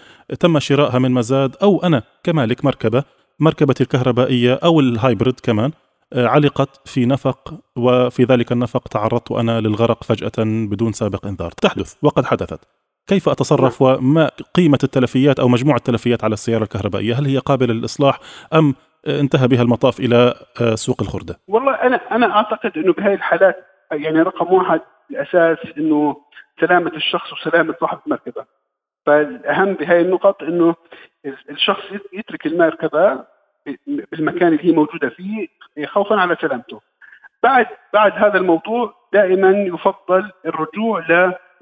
تم 0.40 0.59
شرائها 0.59 0.98
من 0.98 1.11
مزاد 1.11 1.57
أو 1.62 1.83
أنا 1.85 2.03
كمالك 2.25 2.64
مركبة 2.64 3.05
مركبتي 3.40 3.83
الكهربائية 3.83 4.55
أو 4.64 4.81
ال 4.81 4.89
hybrid 4.89 5.40
كمان. 5.40 5.70
علقت 6.16 6.88
في 6.88 7.07
نفق 7.07 7.55
وفي 7.77 8.25
ذلك 8.25 8.53
النفق 8.53 8.88
تعرضت 8.88 9.33
أنا 9.33 9.61
للغرق 9.61 10.05
فجأة 10.05 10.44
بدون 10.70 10.92
سابق 10.92 11.27
إنذار. 11.27 11.51
تحدث 11.51 11.94
وقد 12.03 12.25
حدثت. 12.25 12.61
كيف 13.07 13.29
أتصرف؟ 13.29 13.83
وما 13.83 14.31
قيمة 14.55 14.79
التلفيات 14.85 15.40
أو 15.40 15.48
مجموع 15.48 15.77
التلفيات 15.77 16.25
على 16.25 16.33
السيارة 16.33 16.62
الكهربائية؟ 16.62 17.14
هل 17.14 17.27
هي 17.27 17.38
قابلة 17.38 17.75
للإصلاح 17.75 18.18
أم 18.55 18.75
انتهى 19.07 19.48
بها 19.48 19.62
المطاف 19.62 20.01
إلى 20.01 20.35
سوق 20.75 21.03
الخردة؟ 21.03 21.40
والله 21.48 21.75
أنا 21.75 21.96
أنا 21.96 22.37
أعتقد 22.37 22.72
أنه 22.77 22.92
بهذه 22.92 23.14
الحالات 23.14 23.66
يعني 23.92 24.22
رقم 24.22 24.55
واحد 24.55 24.81
الأساس 25.11 25.59
إنه 25.79 26.16
سلامة 26.61 26.92
الشخص 26.96 27.33
وسلامة 27.33 27.75
صاحب 27.81 27.98
المركبة. 28.07 28.44
فالأهم 29.07 29.75
بهاي 29.75 30.01
النقط 30.01 30.42
إنه 30.42 30.75
الشخص 31.51 31.85
يترك 32.12 32.46
المركبة 32.46 33.25
بالمكان 33.87 34.48
اللي 34.48 34.64
هي 34.64 34.72
موجودة 34.72 35.09
فيه 35.09 35.48
خوفا 35.87 36.20
على 36.20 36.37
سلامته. 36.40 36.81
بعد 37.42 37.66
بعد 37.92 38.12
هذا 38.12 38.38
الموضوع 38.38 38.94
دائما 39.12 39.51
يفضل 39.51 40.31
الرجوع 40.46 41.05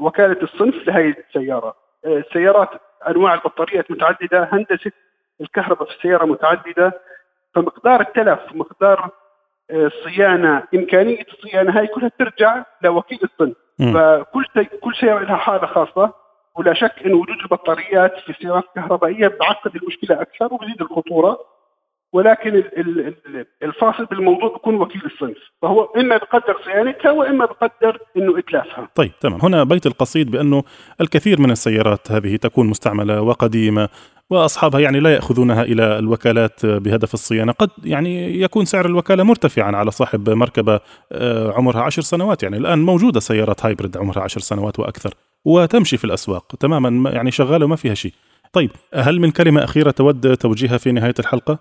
لوكالة 0.01 0.43
الصنف 0.43 0.87
لهي 0.87 1.15
السيارة. 1.29 1.75
السيارات 2.07 2.71
أنواع 3.09 3.35
البطاريات 3.35 3.91
متعددة 3.91 4.49
هندسة 4.53 4.93
الكهرباء 5.41 5.89
في 5.89 5.97
السيارة 5.97 6.25
متعددة. 6.25 7.01
فمقدار 7.55 8.01
التلف 8.01 8.41
مقدار 8.55 9.11
الصيانه 9.71 10.63
إمكانية 10.75 11.27
الصيانة 11.33 11.79
هاي 11.79 11.87
كلها 11.87 12.11
ترجع 12.19 12.65
لوكيل 12.83 13.19
الصنف. 13.25 13.57
فكل 13.95 14.65
كل 14.65 14.95
سيارة 14.95 15.25
لها 15.25 15.37
حالة 15.37 15.67
خاصة. 15.67 16.13
ولا 16.55 16.75
شك 16.75 16.95
إن 17.07 17.15
وجود 17.15 17.37
البطاريات 17.39 18.19
في 18.19 18.31
السيارات 18.31 18.65
الكهربائية 18.65 19.29
بعقد 19.29 19.77
المشكلة 19.77 20.21
أكثر 20.23 20.55
وبزيد 20.55 20.81
الخطورة. 20.81 21.39
ولكن 22.13 22.65
الفاصل 23.63 24.05
بالموضوع 24.05 24.53
بيكون 24.53 24.75
وكيل 24.75 25.03
الصنف 25.05 25.37
فهو 25.63 25.85
إما 25.85 26.17
بقدر 26.17 26.57
صيانتها 26.65 27.11
وإما 27.11 27.47
بقدر 27.47 27.99
إنه 28.17 28.39
إتلافها. 28.39 28.89
طيب 28.95 29.11
تمام. 29.21 29.41
هنا 29.43 29.65
بيت 29.65 29.87
القصيد 29.87 30.31
بأنه 30.31 30.63
الكثير 31.01 31.41
من 31.41 31.51
السيارات 31.51 32.13
هذه 32.13 32.37
تكون 32.37 32.67
مستعملة 32.67 33.23
وقديمة 33.23 33.89
وأصحابها 34.31 34.81
يعني 34.81 35.01
لا 35.01 35.15
يأخذونها 35.15 35.63
إلى 35.63 35.99
الوكالات 35.99 36.67
بهدف 36.67 37.15
الصيانة، 37.15 37.53
قد 37.53 37.71
يعني 37.85 38.41
يكون 38.41 38.65
سعر 38.65 38.87
الوكالة 38.87 39.23
مرتفعا 39.23 39.77
على 39.77 39.91
صاحب 39.91 40.31
مركبة 40.31 40.81
آه، 41.13 41.53
عمرها 41.53 41.83
عشر 41.83 42.03
سنوات، 42.03 42.43
يعني 42.43 42.57
الآن 42.57 42.79
موجودة 42.79 43.21
سيارات 43.21 43.67
هايبرد 43.67 43.97
عمرها 43.97 44.23
عشر 44.23 44.41
سنوات 44.41 44.79
وأكثر 44.79 45.15
وتمشي 45.45 45.97
في 45.97 46.05
الأسواق 46.05 46.55
تماما 46.61 47.11
يعني 47.11 47.31
شغالة 47.31 47.65
وما 47.65 47.77
فيها 47.77 47.95
شيء. 47.95 48.13
طيب 48.53 48.71
هل 48.95 49.21
من 49.21 49.31
كلمة 49.31 49.65
أخيرة 49.65 49.91
تود 49.91 50.37
توجيهها 50.37 50.79
في 50.79 50.93
نهاية 50.93 51.15
الحلقة؟ 51.19 51.59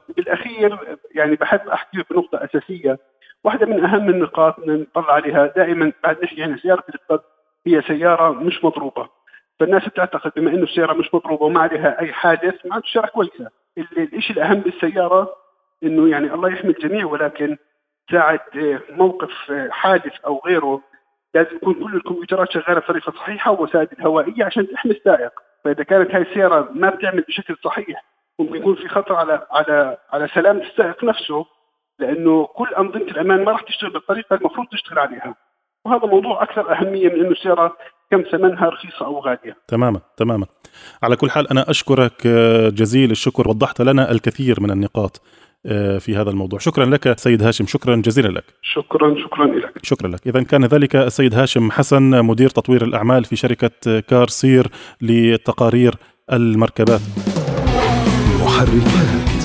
بالاخير 0.67 0.97
يعني 1.15 1.35
بحب 1.35 1.67
أحكي 1.67 2.03
بنقطة 2.11 2.43
أساسية، 2.43 2.99
واحدة 3.43 3.65
من 3.65 3.85
أهم 3.85 4.09
النقاط 4.09 4.59
نطلع 4.59 5.13
عليها 5.13 5.45
دائما 5.47 5.91
بعد 6.03 6.17
يعني 6.31 6.57
سيارة 6.57 6.83
الاقتصاد 6.89 7.19
هي 7.67 7.81
سيارة 7.81 8.29
مش 8.31 8.63
مضروبة. 8.65 9.09
فالناس 9.59 9.85
بتعتقد 9.87 10.31
بما 10.35 10.51
إنه 10.51 10.63
السيارة 10.63 10.93
مش 10.93 11.13
مضروبة 11.13 11.45
وما 11.45 11.61
عليها 11.61 11.99
أي 11.99 12.13
حادث 12.13 12.65
معناته 12.65 12.85
السيارة 12.87 13.07
كويسة. 13.07 13.49
الشيء 14.13 14.35
الأهم 14.35 14.59
بالسيارة؟ 14.59 15.35
إنه 15.83 16.09
يعني 16.09 16.33
الله 16.33 16.49
يحمي 16.49 16.71
الجميع 16.71 17.05
ولكن 17.05 17.57
ساعة 18.11 18.45
موقف 18.89 19.31
حادث 19.69 20.13
أو 20.25 20.41
غيره 20.45 20.81
لازم 21.33 21.55
يكون 21.55 21.73
كل 21.73 21.95
الكمبيوترات 21.95 22.51
شغالة 22.51 22.79
بطريقة 22.79 23.11
صحيحة 23.11 23.51
ووسائل 23.51 23.87
الهوائية 23.99 24.45
عشان 24.45 24.67
تحمي 24.67 24.91
السائق. 24.91 25.31
فإذا 25.63 25.83
كانت 25.83 26.15
هاي 26.15 26.21
السيارة 26.21 26.69
ما 26.73 26.89
بتعمل 26.89 27.21
بشكل 27.21 27.55
صحيح 27.63 28.03
ممكن 28.39 28.55
يكون 28.55 28.75
في 28.75 28.87
خطر 28.87 29.15
على 29.15 29.47
على 29.51 29.97
على 30.11 30.27
سلامه 30.35 30.61
السائق 30.61 31.03
نفسه 31.03 31.45
لأنه 31.99 32.45
كل 32.45 32.67
أنظمة 32.77 33.01
الأمان 33.01 33.43
ما 33.43 33.51
راح 33.51 33.61
تشتغل 33.61 33.89
بالطريقة 33.89 34.35
المفروض 34.35 34.67
تشتغل 34.71 34.99
عليها. 34.99 35.35
وهذا 35.85 36.05
موضوع 36.05 36.43
أكثر 36.43 36.73
أهمية 36.73 37.09
من 37.09 37.19
إنه 37.19 37.31
السياره 37.31 37.77
كم 38.11 38.23
ثمنها 38.31 38.69
رخيصة 38.69 39.05
أو 39.05 39.19
غالية. 39.19 39.57
تماما 39.67 40.01
تماما. 40.17 40.45
على 41.03 41.15
كل 41.15 41.31
حال 41.31 41.49
أنا 41.51 41.69
أشكرك 41.69 42.27
آه، 42.27 42.69
جزيل 42.69 43.11
الشكر. 43.11 43.49
وضحت 43.49 43.81
لنا 43.81 44.11
الكثير 44.11 44.61
من 44.61 44.71
النقاط 44.71 45.21
آه، 45.65 45.97
في 45.97 46.15
هذا 46.15 46.29
الموضوع. 46.29 46.59
شكرا 46.59 46.85
لك 46.85 47.19
سيد 47.19 47.43
هاشم. 47.43 47.65
شكرا 47.65 47.95
جزيلا 47.95 48.27
لك. 48.27 48.43
شكرا 48.61 49.15
شكرا 49.17 49.45
لك 49.45 49.85
شكرا 49.85 50.07
لك. 50.07 50.27
إذا 50.27 50.43
كان 50.43 50.65
ذلك 50.65 50.95
السيد 50.95 51.33
هاشم 51.35 51.71
حسن 51.71 52.25
مدير 52.25 52.49
تطوير 52.49 52.83
الأعمال 52.83 53.25
في 53.25 53.35
شركة 53.35 53.99
كار 53.99 54.27
سير 54.27 54.67
لتقارير 55.01 55.95
المركبات. 56.33 57.01
محركات 58.59 59.38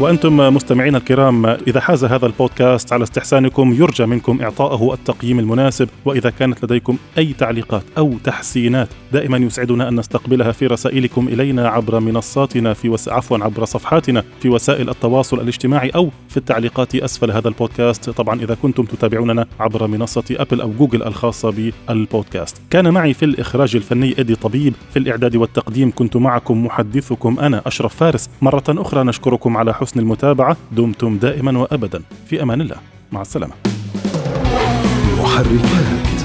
وأنتم 0.00 0.36
مستمعينا 0.36 0.98
الكرام 0.98 1.46
إذا 1.46 1.80
حاز 1.80 2.04
هذا 2.04 2.26
البودكاست 2.26 2.92
على 2.92 3.02
استحسانكم 3.02 3.72
يرجى 3.72 4.06
منكم 4.06 4.42
إعطائه 4.42 4.92
التقييم 4.92 5.38
المناسب 5.38 5.88
وإذا 6.04 6.30
كانت 6.30 6.64
لديكم 6.64 6.96
أي 7.18 7.32
تعليقات 7.32 7.82
أو 7.98 8.14
تحسينات 8.24 8.88
دائما 9.12 9.38
يسعدنا 9.38 9.88
أن 9.88 9.98
نستقبلها 9.98 10.52
في 10.52 10.66
رسائلكم 10.66 11.28
إلينا 11.28 11.68
عبر 11.68 12.00
منصاتنا 12.00 12.74
في 12.74 12.88
وس... 12.88 13.08
عفوا 13.08 13.38
عبر 13.38 13.64
صفحاتنا 13.64 14.24
في 14.40 14.48
وسائل 14.48 14.90
التواصل 14.90 15.40
الاجتماعي 15.40 15.88
أو 15.88 16.10
في 16.28 16.36
التعليقات 16.36 16.94
أسفل 16.94 17.30
هذا 17.30 17.48
البودكاست. 17.48 18.10
طبعا 18.10 18.40
إذا 18.40 18.56
كنتم 18.62 18.84
تتابعوننا 18.84 19.46
عبر 19.60 19.86
منصة 19.86 20.24
أبل 20.30 20.60
أو 20.60 20.72
جوجل 20.78 21.02
الخاصة 21.02 21.72
بالبودكاست. 21.88 22.62
كان 22.70 22.90
معي 22.90 23.14
في 23.14 23.24
الإخراج 23.24 23.76
الفني 23.76 24.14
إدي 24.18 24.34
طبيب 24.34 24.74
في 24.90 24.98
الإعداد 24.98 25.36
والتقديم 25.36 25.92
كنت 25.94 26.16
معكم 26.16 26.66
محدثكم 26.66 27.38
أنا 27.40 27.62
أشرف 27.66 27.94
فارس. 27.94 28.30
مرة 28.42 28.64
أخرى 28.68 29.04
نشكركم 29.04 29.56
على 29.56 29.74
حسن 29.74 29.87
حسن 29.88 30.00
المتابعة. 30.00 30.56
دمتم 30.72 31.18
دائما 31.18 31.58
وأبدا. 31.58 32.02
في 32.26 32.42
أمان 32.42 32.60
الله. 32.60 32.76
مع 33.12 33.20
السلامة. 33.20 33.52
محركات. 35.18 36.17